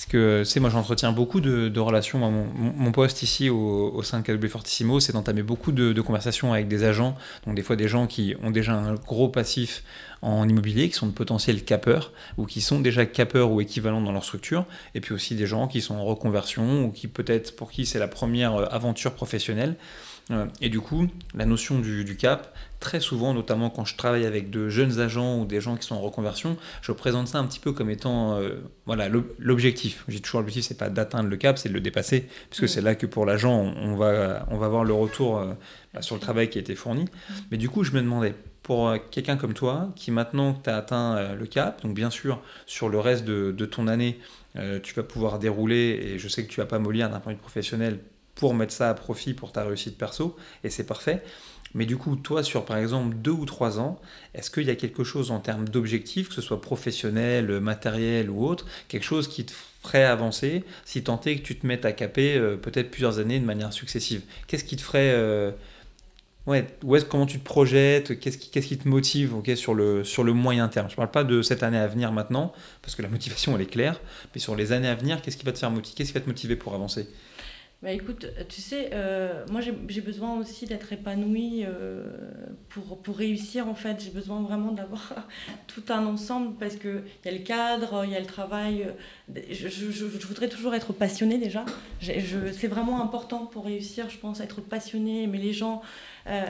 Parce 0.02 0.14
que, 0.14 0.60
moi, 0.60 0.72
j'entretiens 0.72 1.12
beaucoup 1.12 1.42
de, 1.42 1.80
relations. 1.80 2.20
Mon, 2.20 2.92
poste 2.92 3.22
ici 3.22 3.52
au, 3.52 4.02
sein 4.02 4.22
de 4.22 4.24
KW 4.26 4.48
Fortissimo, 4.48 5.00
c'est 5.00 5.14
d'entamer 5.14 5.44
beaucoup 5.44 5.72
de, 5.72 6.02
conversations 6.02 6.54
avec 6.54 6.68
des 6.68 6.84
agents. 6.84 7.16
Donc, 7.46 7.54
des 7.56 7.62
fois, 7.62 7.76
des 7.76 7.88
gens 7.88 8.08
qui 8.08 8.36
ont 8.42 8.50
déjà 8.50 8.74
un 8.74 8.96
gros 8.96 9.30
passif 9.30 9.84
en 10.24 10.50
immobilier, 10.50 10.90
qui 10.90 10.96
sont 10.96 11.06
de 11.06 11.12
potentiels 11.12 11.64
capeurs, 11.64 12.14
ou 12.38 12.48
qui 12.48 12.62
sont 12.62 12.80
déjà 12.80 13.06
capeurs 13.06 13.52
ou 13.52 13.62
équivalents 13.62 14.02
dans 14.02 14.12
leur 14.12 14.24
structure. 14.24 14.66
Et 14.96 15.02
puis 15.02 15.14
aussi 15.14 15.36
des 15.36 15.46
gens 15.46 15.68
qui 15.68 15.82
sont 15.82 15.94
en 15.94 16.04
reconversion, 16.04 16.86
ou 16.86 16.92
qui 16.92 17.08
peut-être 17.08 17.56
pour 17.56 17.70
qui 17.70 17.86
c'est 17.86 18.00
la 18.00 18.08
première 18.08 18.74
aventure 18.74 19.14
professionnelle. 19.14 19.76
Euh, 20.30 20.46
et 20.62 20.70
du 20.70 20.80
coup, 20.80 21.08
la 21.34 21.46
notion 21.46 21.80
du, 21.80 22.16
cap, 22.16 22.56
très 22.80 23.00
souvent, 23.00 23.34
notamment 23.34 23.70
quand 23.70 23.86
je 23.86 23.96
travaille 23.96 24.26
avec 24.26 24.50
de 24.50 24.70
jeunes 24.70 25.00
agents 25.00 25.40
ou 25.40 25.46
des 25.46 25.62
gens 25.62 25.76
qui 25.76 25.88
sont 25.88 25.96
en 25.96 26.02
reconversion, 26.02 26.58
je 26.82 26.92
présente 26.92 27.28
ça 27.28 27.40
un 27.40 27.46
petit 27.46 27.60
peu 27.60 27.72
comme 27.72 27.90
étant 27.90 28.38
euh, 28.38 28.62
voilà 28.86 29.10
l'objectif. 29.40 30.04
J'ai 30.08 30.20
toujours 30.20 30.42
l'objectif, 30.42 30.66
c'est 30.66 30.78
pas 30.78 30.90
d'atteindre 30.90 31.30
le 31.30 31.38
cap, 31.38 31.58
c'est 31.58 31.70
de 31.70 31.74
le 31.74 31.82
dépasser, 31.82 32.28
puisque 32.50 32.70
c'est 32.70 32.82
là 32.82 32.96
que 32.96 33.06
pour 33.06 33.26
l'agent, 33.26 33.54
on 33.54 33.96
va, 33.96 34.46
on 34.50 34.58
va 34.58 34.66
avoir 34.66 34.84
le 34.84 34.94
retour 34.94 35.40
euh, 35.40 35.54
bah, 35.94 36.02
sur 36.02 36.16
le 36.16 36.22
travail 36.22 36.50
qui 36.50 36.58
a 36.58 36.62
été 36.62 36.76
fourni. 36.76 37.06
Mais 37.50 37.58
du 37.58 37.70
coup, 37.70 37.84
je 37.84 37.92
me 37.92 38.02
demandais, 38.02 38.36
pour 38.64 38.94
quelqu'un 39.10 39.38
comme 39.38 39.54
toi, 39.54 39.92
qui 39.96 40.12
maintenant 40.12 40.54
que 40.54 40.64
tu 40.64 40.70
as 40.70 40.78
atteint 40.78 41.34
le 41.34 41.46
cap, 41.48 41.82
donc 41.82 41.96
bien 41.96 42.12
sûr, 42.12 42.42
sur 42.68 42.90
le 42.90 43.00
reste 43.00 43.26
de, 43.26 43.52
de 43.52 43.66
ton 43.66 43.88
année, 43.88 44.20
tu 44.84 44.94
vas 44.94 45.02
pouvoir 45.02 45.40
dérouler, 45.40 46.00
et 46.04 46.20
je 46.20 46.28
sais 46.28 46.46
que 46.46 46.50
tu 46.50 46.60
vas 46.60 46.68
pas 46.68 46.78
mollir 46.78 47.10
d'un 47.10 47.20
point 47.20 47.32
de 47.32 47.38
vue 47.38 47.42
professionnel 47.42 48.00
pour 48.36 48.54
mettre 48.54 48.74
ça 48.74 48.90
à 48.90 48.94
profit 48.94 49.34
pour 49.34 49.52
ta 49.52 49.64
réussite 49.64 49.98
perso, 49.98 50.36
et 50.64 50.70
c'est 50.70 50.86
parfait. 50.86 51.24
Mais 51.74 51.86
du 51.86 51.98
coup, 51.98 52.16
toi, 52.16 52.44
sur 52.44 52.66
par 52.66 52.78
exemple 52.78 53.16
deux 53.16 53.32
ou 53.32 53.46
trois 53.46 53.80
ans, 53.80 54.00
est-ce 54.34 54.52
qu'il 54.52 54.64
y 54.64 54.70
a 54.70 54.76
quelque 54.76 55.04
chose 55.04 55.32
en 55.32 55.40
termes 55.40 55.68
d'objectifs, 55.70 56.30
que 56.30 56.36
ce 56.36 56.42
soit 56.42 56.62
professionnel, 56.62 57.60
matériel 57.60 58.30
ou 58.30 58.46
autre, 58.46 58.66
quelque 58.90 59.06
chose 59.06 59.28
qui 59.28 59.46
te 59.46 59.54
ferait 59.84 60.04
avancer 60.04 60.64
si 60.86 61.04
tant 61.04 61.20
est 61.22 61.38
que 61.38 61.44
tu 61.44 61.58
te 61.58 61.66
mettes 61.66 61.86
à 61.86 61.94
caper 61.94 62.36
euh, 62.36 62.58
peut-être 62.58 62.92
plusieurs 62.92 63.20
années 63.20 63.40
de 63.40 63.46
manière 63.46 63.72
successive? 63.74 64.22
Qu'est-ce 64.48 64.66
qui 64.66 64.76
te 64.76 64.82
ferait 64.82 65.14
euh, 65.14 65.52
Ouais, 66.48 66.66
où 66.84 66.96
est 66.96 67.08
comment 67.08 67.28
tu 67.28 67.38
te 67.38 67.44
projettes, 67.44 68.20
qu'est-ce 68.20 68.38
qui, 68.40 68.50
qui 68.50 68.78
te 68.78 68.88
motive 68.88 69.36
sur, 69.56 69.76
le, 69.76 70.04
sur 70.04 70.24
le 70.24 70.34
moyen 70.34 70.68
terme? 70.70 70.88
Je 70.90 70.94
ne 70.94 70.98
parle 70.98 71.12
pas 71.12 71.24
de 71.24 71.44
cette 71.44 71.62
année 71.62 71.78
à 71.78 71.88
venir 71.88 72.12
maintenant, 72.12 72.52
parce 72.82 72.96
que 72.96 73.04
la 73.04 73.10
motivation 73.10 73.56
elle 73.56 73.62
est 73.62 73.68
claire, 73.68 74.02
mais 74.34 74.42
sur 74.42 74.56
les 74.56 74.72
années 74.72 74.88
à 74.88 74.96
venir, 74.96 75.22
qu'est-ce 75.22 75.38
qui 75.38 75.46
va 75.46 75.52
te 75.52 75.60
faire 75.60 75.70
motiver 75.70 75.96
Qu'est-ce 75.96 76.10
qui 76.10 76.16
va 76.16 76.22
te 76.22 76.28
motiver 76.28 76.56
pour 76.56 76.74
avancer? 76.74 77.08
Bah 77.82 77.92
écoute, 77.92 78.28
tu 78.48 78.62
sais, 78.62 78.92
euh, 78.94 79.44
moi 79.50 79.60
j'ai 79.60 80.02
besoin 80.02 80.38
aussi 80.38 80.68
d'être 80.68 80.94
épanouie 80.94 81.64
euh, 81.66 82.04
pour, 82.70 83.02
pour 83.02 83.18
réussir 83.18 83.68
en 83.68 83.74
fait. 83.74 84.04
J'ai 84.04 84.12
besoin 84.12 84.40
vraiment 84.44 84.72
d'avoir 84.72 85.28
tout 85.68 85.82
un 85.90 86.06
ensemble 86.06 86.58
parce 86.60 86.76
qu'il 86.76 87.02
y 87.26 87.28
a 87.28 87.32
le 87.32 87.40
cadre, 87.40 88.04
il 88.06 88.12
y 88.12 88.16
a 88.16 88.20
le 88.20 88.28
travail. 88.28 88.88
Je, 89.50 89.68
je, 89.68 89.90
je 89.90 90.28
voudrais 90.28 90.48
toujours 90.48 90.76
être 90.76 90.94
passionnée 90.94 91.40
déjà. 91.40 91.66
C'est 92.02 92.68
vraiment 92.68 93.02
important 93.02 93.48
pour 93.48 93.66
réussir, 93.66 94.12
je 94.12 94.18
pense, 94.20 94.42
être 94.42 94.62
passionnée, 94.62 95.24
aimer 95.24 95.40
les 95.40 95.54
gens. 95.54 95.82
Euh, 96.28 96.46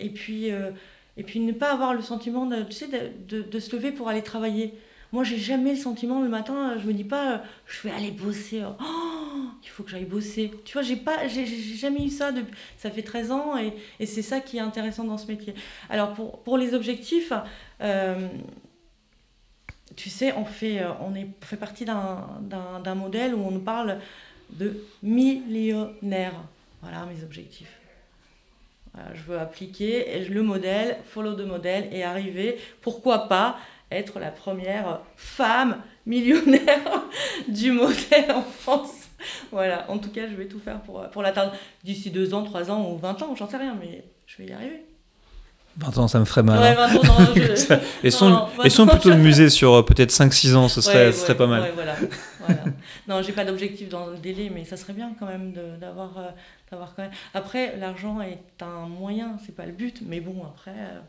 et, 0.00 0.10
puis, 0.10 0.46
et 0.48 1.22
puis 1.22 1.38
ne 1.38 1.52
pas 1.52 1.72
avoir 1.72 1.94
le 1.94 2.02
sentiment 2.02 2.46
de, 2.46 2.64
tu 2.64 2.72
sais, 2.72 2.88
de, 2.88 3.42
de 3.42 3.58
se 3.60 3.76
lever 3.76 3.92
pour 3.92 4.08
aller 4.08 4.22
travailler. 4.22 4.74
Moi, 5.12 5.22
j'ai 5.22 5.38
jamais 5.38 5.70
le 5.70 5.78
sentiment 5.78 6.20
le 6.20 6.28
matin, 6.28 6.76
je 6.82 6.88
me 6.88 6.92
dis 6.92 7.04
pas, 7.04 7.44
je 7.68 7.86
vais 7.86 7.94
aller 7.94 8.10
bosser. 8.10 8.64
Oh, 8.64 9.23
il 9.62 9.68
faut 9.68 9.82
que 9.82 9.90
j'aille 9.90 10.04
bosser. 10.04 10.50
Tu 10.64 10.74
vois, 10.74 10.82
j'ai 10.82 10.96
pas, 10.96 11.26
j'ai 11.28 11.46
jamais 11.46 12.04
eu 12.04 12.10
ça. 12.10 12.32
Depuis, 12.32 12.54
ça 12.78 12.90
fait 12.90 13.02
13 13.02 13.30
ans 13.30 13.56
et, 13.56 14.06
c'est 14.06 14.22
ça 14.22 14.40
qui 14.40 14.58
est 14.58 14.60
intéressant 14.60 15.04
dans 15.04 15.18
ce 15.18 15.26
métier. 15.26 15.54
Alors, 15.88 16.12
pour, 16.12 16.58
les 16.58 16.74
objectifs, 16.74 17.32
euh, 17.80 18.28
tu 19.96 20.10
sais, 20.10 20.32
on 20.34 20.44
fait, 20.44 20.82
on 21.00 21.14
est, 21.14 21.28
fait 21.42 21.56
partie 21.56 21.84
d'un 21.84 22.94
modèle 22.94 23.34
où 23.34 23.44
on 23.44 23.50
nous 23.50 23.60
parle 23.60 23.98
de 24.50 24.84
millionnaire. 25.02 26.34
Voilà 26.82 27.06
mes 27.06 27.22
objectifs. 27.24 27.78
je 29.14 29.22
veux 29.22 29.38
appliquer 29.38 30.26
le 30.26 30.42
modèle, 30.42 30.98
follow 31.04 31.34
the 31.34 31.46
modèle 31.46 31.88
et 31.92 32.04
arriver, 32.04 32.58
pourquoi 32.82 33.28
pas, 33.28 33.58
être 33.90 34.18
la 34.18 34.30
première 34.30 35.00
femme 35.16 35.82
millionnaire 36.06 37.02
du 37.48 37.72
modèle 37.72 38.32
en 38.32 38.42
France. 38.42 39.03
Voilà, 39.52 39.86
en 39.88 39.98
tout 39.98 40.10
cas, 40.10 40.28
je 40.28 40.34
vais 40.34 40.46
tout 40.46 40.58
faire 40.58 40.80
pour, 40.80 41.02
pour 41.10 41.22
l'atteindre 41.22 41.52
d'ici 41.82 42.10
2 42.10 42.34
ans, 42.34 42.42
3 42.42 42.70
ans 42.70 42.90
ou 42.90 42.98
20 42.98 43.22
ans, 43.22 43.34
j'en 43.36 43.48
sais 43.48 43.56
rien, 43.56 43.76
mais 43.78 44.04
je 44.26 44.38
vais 44.38 44.48
y 44.48 44.52
arriver. 44.52 44.84
20 45.76 45.98
ans, 45.98 46.08
ça 46.08 46.20
me 46.20 46.24
ferait 46.24 46.42
mal. 46.42 46.60
Ouais, 46.60 46.74
20 46.74 46.82
hein. 46.82 46.96
ans, 46.96 47.20
non, 47.20 47.34
je... 47.34 47.74
et 48.06 48.10
sont, 48.10 48.46
et 48.64 48.70
sont 48.70 48.86
plutôt 48.86 49.10
de 49.10 49.16
musée 49.16 49.50
sur 49.50 49.74
euh, 49.74 49.82
peut-être 49.82 50.12
5-6 50.12 50.54
ans, 50.54 50.68
ce 50.68 50.80
serait, 50.80 51.12
ce 51.12 51.20
serait 51.20 51.36
pas 51.36 51.46
mal. 51.46 51.72
voilà, 51.74 51.96
voilà. 52.40 52.64
Non, 53.08 53.22
j'ai 53.22 53.32
pas 53.32 53.44
d'objectif 53.44 53.88
dans 53.88 54.06
le 54.06 54.18
délai, 54.18 54.50
mais 54.54 54.64
ça 54.64 54.76
serait 54.76 54.92
bien 54.92 55.12
quand 55.18 55.26
même 55.26 55.52
d'avoir. 55.80 56.18
Euh, 56.18 56.30
quand 56.70 56.98
même... 56.98 57.10
Après, 57.34 57.76
l'argent 57.76 58.20
est 58.20 58.62
un 58.62 58.88
moyen, 58.88 59.36
c'est 59.46 59.54
pas 59.54 59.66
le 59.66 59.72
but, 59.72 60.00
mais 60.04 60.20
bon, 60.20 60.42
après. 60.44 60.72
Euh, 60.72 61.00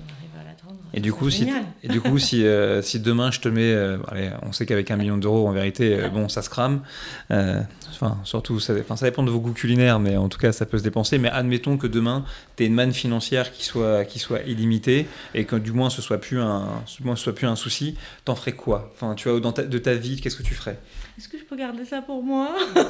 si 0.00 0.06
on 0.06 0.12
arrive 0.12 0.30
à. 0.36 0.50
Et 0.92 1.00
du 1.00 1.12
coup, 1.12 1.30
si, 1.30 1.48
et 1.82 1.88
du 1.88 2.00
coup, 2.00 2.18
si, 2.18 2.44
euh, 2.44 2.82
si 2.90 3.00
demain 3.00 3.30
je 3.30 3.40
te 3.40 3.48
mets, 3.48 3.72
euh, 3.72 3.98
allez, 4.08 4.30
on 4.42 4.52
sait 4.52 4.66
qu'avec 4.66 4.90
un 4.90 4.96
million 4.96 5.16
d'euros, 5.16 5.46
en 5.46 5.52
vérité, 5.52 5.94
euh, 5.94 6.08
bon, 6.08 6.28
ça 6.28 6.42
se 6.42 6.50
crame. 6.50 6.82
Enfin, 7.30 8.18
surtout, 8.24 8.60
ça, 8.60 8.72
ça 8.96 9.06
dépend 9.06 9.22
de 9.22 9.30
vos 9.30 9.40
goûts 9.40 9.52
culinaires, 9.52 10.00
mais 10.00 10.16
en 10.16 10.28
tout 10.28 10.38
cas, 10.38 10.52
ça 10.52 10.64
peut 10.64 10.78
se 10.78 10.82
dépenser. 10.82 11.18
Mais 11.18 11.28
admettons 11.28 11.76
que 11.76 11.86
demain, 11.86 12.24
tu 12.56 12.64
aies 12.64 12.66
une 12.66 12.74
manne 12.74 12.92
financière 12.92 13.52
qui 13.52 13.64
soit, 13.64 14.04
qui 14.04 14.18
soit 14.18 14.40
illimitée 14.46 15.06
et 15.34 15.44
que 15.44 15.56
du 15.56 15.72
moins 15.72 15.90
ce 15.90 16.00
soit 16.00 16.18
plus 16.18 16.40
un, 16.40 16.66
moins, 17.04 17.16
ce 17.16 17.24
soit 17.24 17.34
plus 17.34 17.46
un 17.46 17.56
souci. 17.56 17.96
T'en 18.24 18.34
ferais 18.34 18.52
quoi? 18.52 18.90
Enfin, 18.94 19.14
tu 19.14 19.28
vois, 19.28 19.38
dans 19.38 19.52
ta, 19.52 19.64
de 19.64 19.78
ta 19.78 19.94
vie, 19.94 20.20
qu'est-ce 20.20 20.36
que 20.36 20.42
tu 20.42 20.54
ferais? 20.54 20.78
Est-ce 21.18 21.28
que 21.28 21.36
je 21.36 21.44
peux 21.44 21.56
garder 21.56 21.84
ça 21.84 22.00
pour 22.00 22.22
moi? 22.22 22.54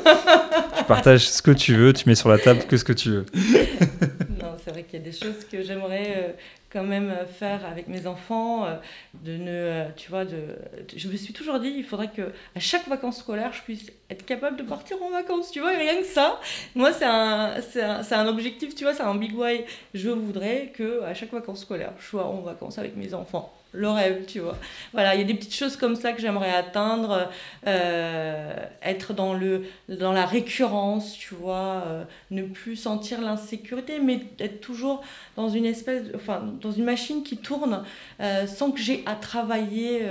Tu 0.79 0.85
partages 0.85 1.29
ce 1.29 1.43
que 1.43 1.51
tu 1.51 1.75
veux, 1.75 1.93
tu 1.93 2.09
mets 2.09 2.15
sur 2.15 2.29
la 2.29 2.39
table 2.39 2.65
que 2.67 2.77
ce 2.77 2.85
que 2.85 2.93
tu 2.93 3.11
veux. 3.11 3.27
non, 3.35 4.57
c'est 4.65 4.71
vrai 4.71 4.85
qu'il 4.85 4.99
y 4.99 5.03
a 5.03 5.05
des 5.05 5.13
choses 5.13 5.45
que 5.51 5.63
j'aimerais 5.63 6.37
quand 6.71 6.85
même 6.85 7.11
euh, 7.11 7.27
faire 7.27 7.67
avec 7.67 7.89
mes 7.89 8.07
enfants, 8.07 8.65
euh, 8.65 8.77
de 9.15 9.33
ne, 9.37 9.51
euh, 9.51 9.89
tu 9.97 10.09
vois, 10.11 10.25
de, 10.25 10.57
je 10.95 11.09
me 11.09 11.17
suis 11.17 11.33
toujours 11.33 11.59
dit, 11.59 11.73
il 11.77 11.85
faudrait 11.85 12.11
que 12.11 12.33
à 12.55 12.61
chaque 12.61 12.87
vacances 12.89 13.19
scolaires, 13.19 13.53
je 13.53 13.63
puisse 13.63 13.91
être 14.09 14.25
capable 14.25 14.57
de 14.57 14.63
partir 14.63 15.03
en 15.03 15.11
vacances, 15.11 15.51
tu 15.51 15.61
vois, 15.61 15.75
et 15.75 15.79
rien 15.79 16.01
que 16.01 16.07
ça, 16.07 16.41
moi 16.75 16.93
c'est 16.93 17.05
un, 17.05 17.55
un, 17.77 18.13
un, 18.13 18.27
objectif, 18.29 18.75
tu 18.75 18.85
vois, 18.85 18.95
c'est 18.95 19.03
un 19.03 19.15
big 19.15 19.37
why. 19.37 19.65
Je 19.95 20.11
voudrais 20.11 20.73
que 20.75 21.03
à 21.03 21.15
chaque 21.15 21.33
vacances 21.33 21.63
scolaires, 21.63 21.93
je 21.99 22.07
sois 22.07 22.25
en 22.25 22.41
vacances 22.41 22.79
avec 22.79 22.97
mes 22.97 23.15
enfants 23.15 23.53
le 23.73 23.89
rêve, 23.89 24.25
tu 24.27 24.41
vois. 24.41 24.57
Voilà, 24.93 25.15
il 25.15 25.21
y 25.21 25.25
a 25.25 25.27
des 25.27 25.35
petites 25.35 25.55
choses 25.55 25.77
comme 25.77 25.97
ça 25.97 26.13
que 26.13 26.21
j'aimerais 26.21 26.51
atteindre, 26.51 27.31
euh, 27.67 28.55
être 28.83 29.13
dans, 29.13 29.35
le, 29.35 29.65
dans 29.89 30.13
la 30.13 30.27
récurrence, 30.27 31.13
tu 31.17 31.35
vois, 31.35 31.85
euh, 31.87 32.05
ne 32.31 32.43
plus 32.43 32.77
sentir 32.77 33.21
l'insécurité, 33.21 34.01
mais 34.01 34.21
être 34.39 34.61
toujours 34.61 35.03
dans 35.37 35.49
une 35.49 35.67
espèce, 35.67 36.03
enfin, 36.15 36.43
dans 36.61 36.73
une 36.73 36.85
machine 36.85 37.23
qui 37.23 37.37
tourne 37.37 37.85
euh, 38.21 38.47
sans 38.47 38.73
que 38.73 38.81
j'ai 38.81 39.03
à 39.07 39.15
travailler, 39.15 40.03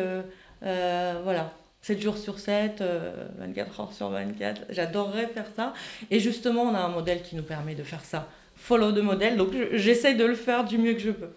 voilà. 0.62 1.54
7 1.82 2.02
jours 2.02 2.18
sur 2.18 2.40
7, 2.40 2.84
24 3.38 3.80
heures 3.80 3.94
sur 3.94 4.10
24, 4.10 4.64
j'adorerais 4.70 5.28
faire 5.28 5.46
ça. 5.56 5.74
Et 6.12 6.20
justement, 6.20 6.64
on 6.64 6.76
a 6.76 6.80
un 6.80 6.90
modèle 6.90 7.22
qui 7.22 7.38
nous 7.38 7.44
permet 7.44 7.74
de 7.74 7.84
faire 7.84 8.04
ça. 8.04 8.28
Follow 8.58 8.92
the 8.92 9.02
modèle, 9.02 9.38
donc 9.38 9.52
j'essaie 9.72 10.14
de 10.14 10.26
le 10.26 10.36
faire 10.36 10.66
du 10.66 10.78
mieux 10.78 10.94
que 10.94 11.00
je 11.00 11.12
peux. 11.12 11.30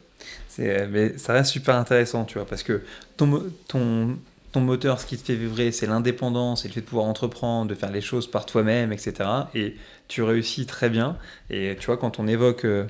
Euh, 0.59 0.87
mais 0.91 1.19
ça 1.19 1.33
reste 1.33 1.51
super 1.51 1.77
intéressant, 1.77 2.25
tu 2.25 2.39
vois, 2.39 2.47
parce 2.47 2.63
que 2.63 2.83
ton, 3.17 3.43
ton, 3.69 4.19
ton 4.53 4.61
moteur, 4.61 5.01
ce 5.01 5.07
qui 5.07 5.17
te 5.17 5.25
fait 5.25 5.35
vibrer, 5.35 5.73
c'est 5.73 5.87
l'indépendance 5.87 6.65
et 6.65 6.69
le 6.69 6.75
fait 6.75 6.81
de 6.83 6.87
pouvoir 6.87 7.07
entreprendre, 7.07 7.71
de 7.71 7.75
faire 7.75 7.91
les 7.91 8.01
choses 8.01 8.31
par 8.31 8.47
toi-même, 8.47 8.93
etc. 8.93 9.15
Et 9.55 9.77
tu 10.09 10.23
réussis 10.23 10.67
très 10.67 10.91
bien. 10.91 11.17
Et 11.51 11.77
tu 11.81 11.87
vois, 11.87 11.97
quand 11.97 12.19
on 12.19 12.29
évoque 12.29 12.65
euh, 12.65 12.87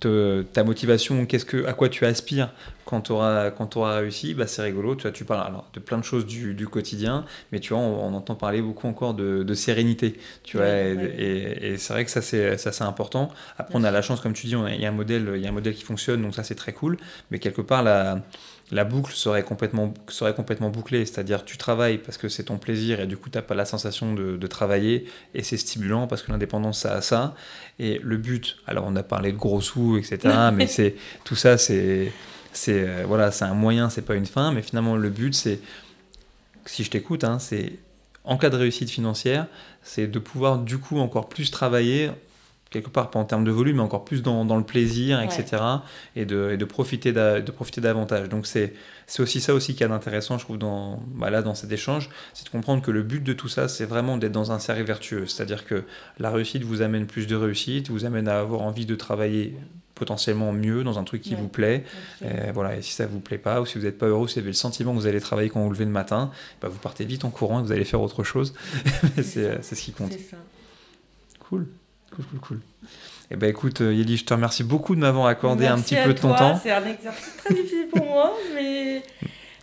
ta 0.00 0.64
motivation, 0.64 1.26
qu'est-ce 1.26 1.44
que, 1.44 1.66
à 1.66 1.72
quoi 1.72 1.88
tu 1.88 2.06
aspires 2.06 2.50
quand 2.84 3.02
tu 3.02 3.12
auras, 3.12 3.50
quand 3.50 3.76
auras 3.76 3.96
réussi, 3.96 4.34
bah 4.34 4.46
c'est 4.46 4.62
rigolo. 4.62 4.94
Tu, 4.94 5.02
vois, 5.02 5.10
tu 5.12 5.24
parles 5.24 5.46
alors, 5.46 5.68
de 5.72 5.80
plein 5.80 5.98
de 5.98 6.04
choses 6.04 6.26
du, 6.26 6.54
du 6.54 6.68
quotidien, 6.68 7.24
mais 7.50 7.60
tu 7.60 7.72
vois, 7.72 7.82
on, 7.82 8.14
entend 8.14 8.34
parler 8.34 8.60
beaucoup 8.62 8.86
encore 8.86 9.14
de, 9.14 9.42
de 9.42 9.54
sérénité. 9.54 10.18
Tu 10.42 10.56
vois, 10.56 10.68
et, 10.68 11.58
et, 11.62 11.78
c'est 11.78 11.92
vrai 11.92 12.04
que 12.04 12.10
ça, 12.10 12.22
c'est, 12.22 12.58
ça, 12.58 12.72
c'est 12.72 12.84
important. 12.84 13.30
Après, 13.58 13.74
on 13.76 13.84
a 13.84 13.90
la 13.90 14.02
chance, 14.02 14.20
comme 14.20 14.34
tu 14.34 14.46
dis, 14.46 14.54
il 14.54 14.80
y, 14.80 14.86
a 14.86 14.88
un 14.88 14.92
modèle, 14.92 15.32
il 15.36 15.42
y 15.42 15.46
a 15.46 15.48
un 15.48 15.52
modèle 15.52 15.74
qui 15.74 15.84
fonctionne, 15.84 16.22
donc 16.22 16.34
ça, 16.34 16.44
c'est 16.44 16.54
très 16.54 16.72
cool. 16.72 16.96
Mais 17.30 17.38
quelque 17.38 17.62
part, 17.62 17.82
la, 17.82 18.22
la 18.74 18.82
boucle 18.84 19.12
serait 19.12 19.44
complètement, 19.44 19.94
serait 20.08 20.34
complètement 20.34 20.68
bouclée. 20.68 21.06
C'est-à-dire, 21.06 21.44
tu 21.44 21.56
travailles 21.56 21.98
parce 21.98 22.18
que 22.18 22.28
c'est 22.28 22.42
ton 22.44 22.58
plaisir 22.58 22.98
et 22.98 23.06
du 23.06 23.16
coup, 23.16 23.30
tu 23.30 23.38
n'as 23.38 23.42
pas 23.42 23.54
la 23.54 23.64
sensation 23.64 24.14
de, 24.14 24.36
de 24.36 24.46
travailler 24.48 25.06
et 25.32 25.44
c'est 25.44 25.56
stimulant 25.56 26.08
parce 26.08 26.22
que 26.22 26.32
l'indépendance, 26.32 26.80
ça 26.80 26.94
a 26.94 27.00
ça. 27.00 27.36
Et 27.78 28.00
le 28.02 28.16
but, 28.16 28.56
alors 28.66 28.84
on 28.88 28.96
a 28.96 29.04
parlé 29.04 29.30
de 29.30 29.36
gros 29.36 29.60
sous, 29.60 29.96
etc., 29.96 30.34
mais 30.52 30.66
c'est 30.66 30.96
tout 31.22 31.36
ça, 31.36 31.56
c'est 31.56 32.12
c'est 32.52 32.84
euh, 32.86 33.04
voilà, 33.06 33.30
c'est 33.30 33.44
un 33.44 33.54
moyen, 33.54 33.90
c'est 33.90 34.02
pas 34.02 34.16
une 34.16 34.26
fin, 34.26 34.50
mais 34.50 34.62
finalement 34.62 34.96
le 34.96 35.10
but 35.10 35.34
c'est, 35.34 35.60
si 36.66 36.82
je 36.82 36.90
t'écoute, 36.90 37.22
hein, 37.22 37.38
c'est 37.38 37.78
en 38.24 38.36
cas 38.36 38.50
de 38.50 38.56
réussite 38.56 38.90
financière, 38.90 39.46
c'est 39.84 40.08
de 40.08 40.18
pouvoir 40.18 40.58
du 40.58 40.78
coup 40.78 40.98
encore 40.98 41.28
plus 41.28 41.52
travailler 41.52 42.10
quelque 42.74 42.90
part 42.90 43.10
pas 43.10 43.18
en 43.18 43.24
termes 43.24 43.44
de 43.44 43.50
volume, 43.50 43.76
mais 43.76 43.82
encore 43.82 44.04
plus 44.04 44.22
dans, 44.22 44.44
dans 44.44 44.56
le 44.56 44.64
plaisir, 44.64 45.20
etc. 45.20 45.62
Et 46.16 46.26
de, 46.26 46.50
et 46.52 46.56
de 46.56 46.64
profiter 46.64 47.12
de 47.12 47.50
profiter 47.50 47.80
davantage. 47.80 48.28
Donc 48.28 48.46
c'est 48.46 48.74
aussi 49.18 49.40
ça 49.40 49.54
aussi 49.54 49.74
qui 49.74 49.82
est 49.82 49.90
intéressant, 49.90 50.38
je 50.38 50.44
trouve, 50.44 50.58
dans, 50.58 51.02
bah 51.14 51.30
là, 51.30 51.42
dans 51.42 51.54
cet 51.54 51.70
échange, 51.70 52.10
c'est 52.32 52.44
de 52.44 52.50
comprendre 52.50 52.82
que 52.82 52.90
le 52.90 53.02
but 53.02 53.22
de 53.22 53.32
tout 53.32 53.48
ça, 53.48 53.68
c'est 53.68 53.86
vraiment 53.86 54.16
d'être 54.16 54.32
dans 54.32 54.52
un 54.52 54.58
cercle 54.58 54.82
vertueux. 54.82 55.26
C'est-à-dire 55.26 55.64
que 55.64 55.84
la 56.18 56.30
réussite 56.30 56.64
vous 56.64 56.82
amène 56.82 57.06
plus 57.06 57.26
de 57.26 57.36
réussite, 57.36 57.90
vous 57.90 58.04
amène 58.04 58.28
à 58.28 58.40
avoir 58.40 58.62
envie 58.62 58.86
de 58.86 58.94
travailler 58.94 59.54
potentiellement 59.94 60.52
mieux 60.52 60.82
dans 60.82 60.98
un 60.98 61.04
truc 61.04 61.22
qui 61.22 61.36
vous 61.36 61.46
plaît. 61.46 61.84
Et 62.22 62.50
voilà, 62.52 62.76
et 62.76 62.82
si 62.82 62.92
ça 62.92 63.06
vous 63.06 63.20
plaît 63.20 63.38
pas, 63.38 63.60
ou 63.60 63.66
si 63.66 63.78
vous 63.78 63.84
n'êtes 63.84 63.98
pas 63.98 64.06
heureux, 64.06 64.26
si 64.26 64.34
vous 64.34 64.40
avez 64.40 64.48
le 64.48 64.54
sentiment 64.54 64.92
que 64.92 64.98
vous 64.98 65.06
allez 65.06 65.20
travailler 65.20 65.48
quand 65.50 65.62
vous 65.62 65.70
levez 65.70 65.84
le 65.84 65.90
matin, 65.92 66.32
bah 66.60 66.68
vous 66.68 66.78
partez 66.78 67.04
vite 67.04 67.24
en 67.24 67.30
courant 67.30 67.60
et 67.60 67.62
vous 67.62 67.72
allez 67.72 67.84
faire 67.84 68.00
autre 68.00 68.24
chose. 68.24 68.54
c'est 69.22 69.62
ce 69.62 69.74
qui 69.80 69.92
compte. 69.92 70.12
Ça. 70.12 70.36
Cool, 71.38 71.68
cool, 72.14 72.24
cool, 72.24 72.40
cool. 72.40 72.60
Eh 73.30 73.36
ben 73.36 73.48
écoute, 73.48 73.80
euh, 73.80 73.94
Yeli, 73.94 74.16
je 74.16 74.24
te 74.24 74.34
remercie 74.34 74.64
beaucoup 74.64 74.94
de 74.94 75.00
m'avoir 75.00 75.26
accordé 75.26 75.66
un 75.66 75.80
petit 75.80 75.96
peu 75.96 76.12
de 76.12 76.18
ton 76.18 76.34
temps. 76.34 76.60
C'est 76.62 76.70
un 76.70 76.86
exercice 76.86 77.36
très 77.38 77.54
difficile 77.54 77.88
pour 77.92 78.04
moi, 78.04 78.32
mais 78.54 79.02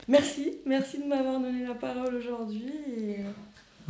merci, 0.08 0.58
merci 0.66 0.98
de 0.98 1.06
m'avoir 1.06 1.40
donné 1.40 1.66
la 1.66 1.76
parole 1.76 2.16
aujourd'hui. 2.16 2.66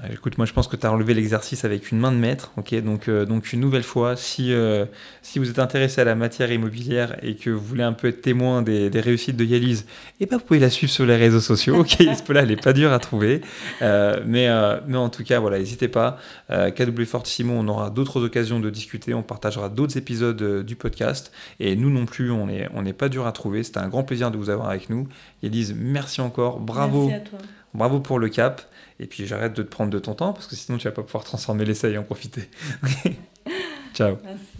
Écoute, 0.09 0.37
moi 0.37 0.47
je 0.47 0.53
pense 0.53 0.67
que 0.67 0.75
tu 0.75 0.85
as 0.85 0.89
relevé 0.89 1.13
l'exercice 1.13 1.63
avec 1.63 1.91
une 1.91 1.99
main 1.99 2.11
de 2.11 2.17
maître. 2.17 2.51
ok? 2.57 2.73
Donc, 2.81 3.07
euh, 3.07 3.25
donc 3.25 3.53
une 3.53 3.59
nouvelle 3.59 3.83
fois, 3.83 4.15
si, 4.15 4.51
euh, 4.51 4.85
si 5.21 5.37
vous 5.37 5.49
êtes 5.49 5.59
intéressé 5.59 6.01
à 6.01 6.03
la 6.03 6.15
matière 6.15 6.51
immobilière 6.51 7.17
et 7.21 7.35
que 7.35 7.51
vous 7.51 7.63
voulez 7.63 7.83
un 7.83 7.93
peu 7.93 8.07
être 8.07 8.21
témoin 8.21 8.63
des, 8.63 8.89
des 8.89 8.99
réussites 8.99 9.35
de 9.35 9.45
Yalise, 9.45 9.81
et 10.19 10.23
eh 10.23 10.25
ben, 10.25 10.37
vous 10.37 10.43
pouvez 10.43 10.59
la 10.59 10.71
suivre 10.71 10.91
sur 10.91 11.05
les 11.05 11.15
réseaux 11.15 11.39
sociaux. 11.39 11.75
Ok, 11.79 11.99
là 12.29 12.41
elle 12.41 12.47
n'est 12.47 12.55
pas 12.55 12.73
dure 12.73 12.91
à 12.91 12.99
trouver. 12.99 13.41
Euh, 13.81 14.21
mais, 14.25 14.47
mais 14.87 14.97
en 14.97 15.09
tout 15.09 15.23
cas, 15.23 15.39
voilà, 15.39 15.59
n'hésitez 15.59 15.87
pas. 15.87 16.17
KW 16.49 17.03
Fortissimo, 17.05 17.53
on 17.53 17.67
aura 17.67 17.89
d'autres 17.89 18.23
occasions 18.23 18.59
de 18.59 18.69
discuter. 18.69 19.13
On 19.13 19.23
partagera 19.23 19.69
d'autres 19.69 19.97
épisodes 19.97 20.65
du 20.65 20.75
podcast. 20.75 21.31
Et 21.59 21.75
nous 21.75 21.89
non 21.89 22.05
plus, 22.05 22.31
on 22.31 22.47
n'est 22.47 22.69
on 22.73 22.83
pas 22.93 23.09
dur 23.09 23.27
à 23.27 23.31
trouver. 23.31 23.63
C'était 23.63 23.79
un 23.79 23.87
grand 23.87 24.03
plaisir 24.03 24.31
de 24.31 24.37
vous 24.37 24.49
avoir 24.49 24.69
avec 24.69 24.89
nous. 24.89 25.07
Yalise, 25.43 25.75
merci 25.77 26.21
encore. 26.21 26.59
Bravo. 26.59 27.07
Merci 27.07 27.21
à 27.21 27.29
toi. 27.29 27.39
Bravo 27.73 27.99
pour 27.99 28.19
le 28.19 28.29
cap. 28.29 28.61
Et 29.01 29.07
puis 29.07 29.25
j'arrête 29.25 29.53
de 29.53 29.63
te 29.63 29.67
prendre 29.67 29.89
de 29.89 29.97
ton 29.97 30.13
temps 30.13 30.31
parce 30.31 30.45
que 30.45 30.55
sinon 30.55 30.77
tu 30.77 30.87
vas 30.87 30.91
pas 30.91 31.01
pouvoir 31.01 31.23
transformer 31.23 31.65
l'essai 31.65 31.91
et 31.91 31.97
en 31.97 32.03
profiter. 32.03 32.47
Ciao. 33.95 34.17
Merci. 34.23 34.50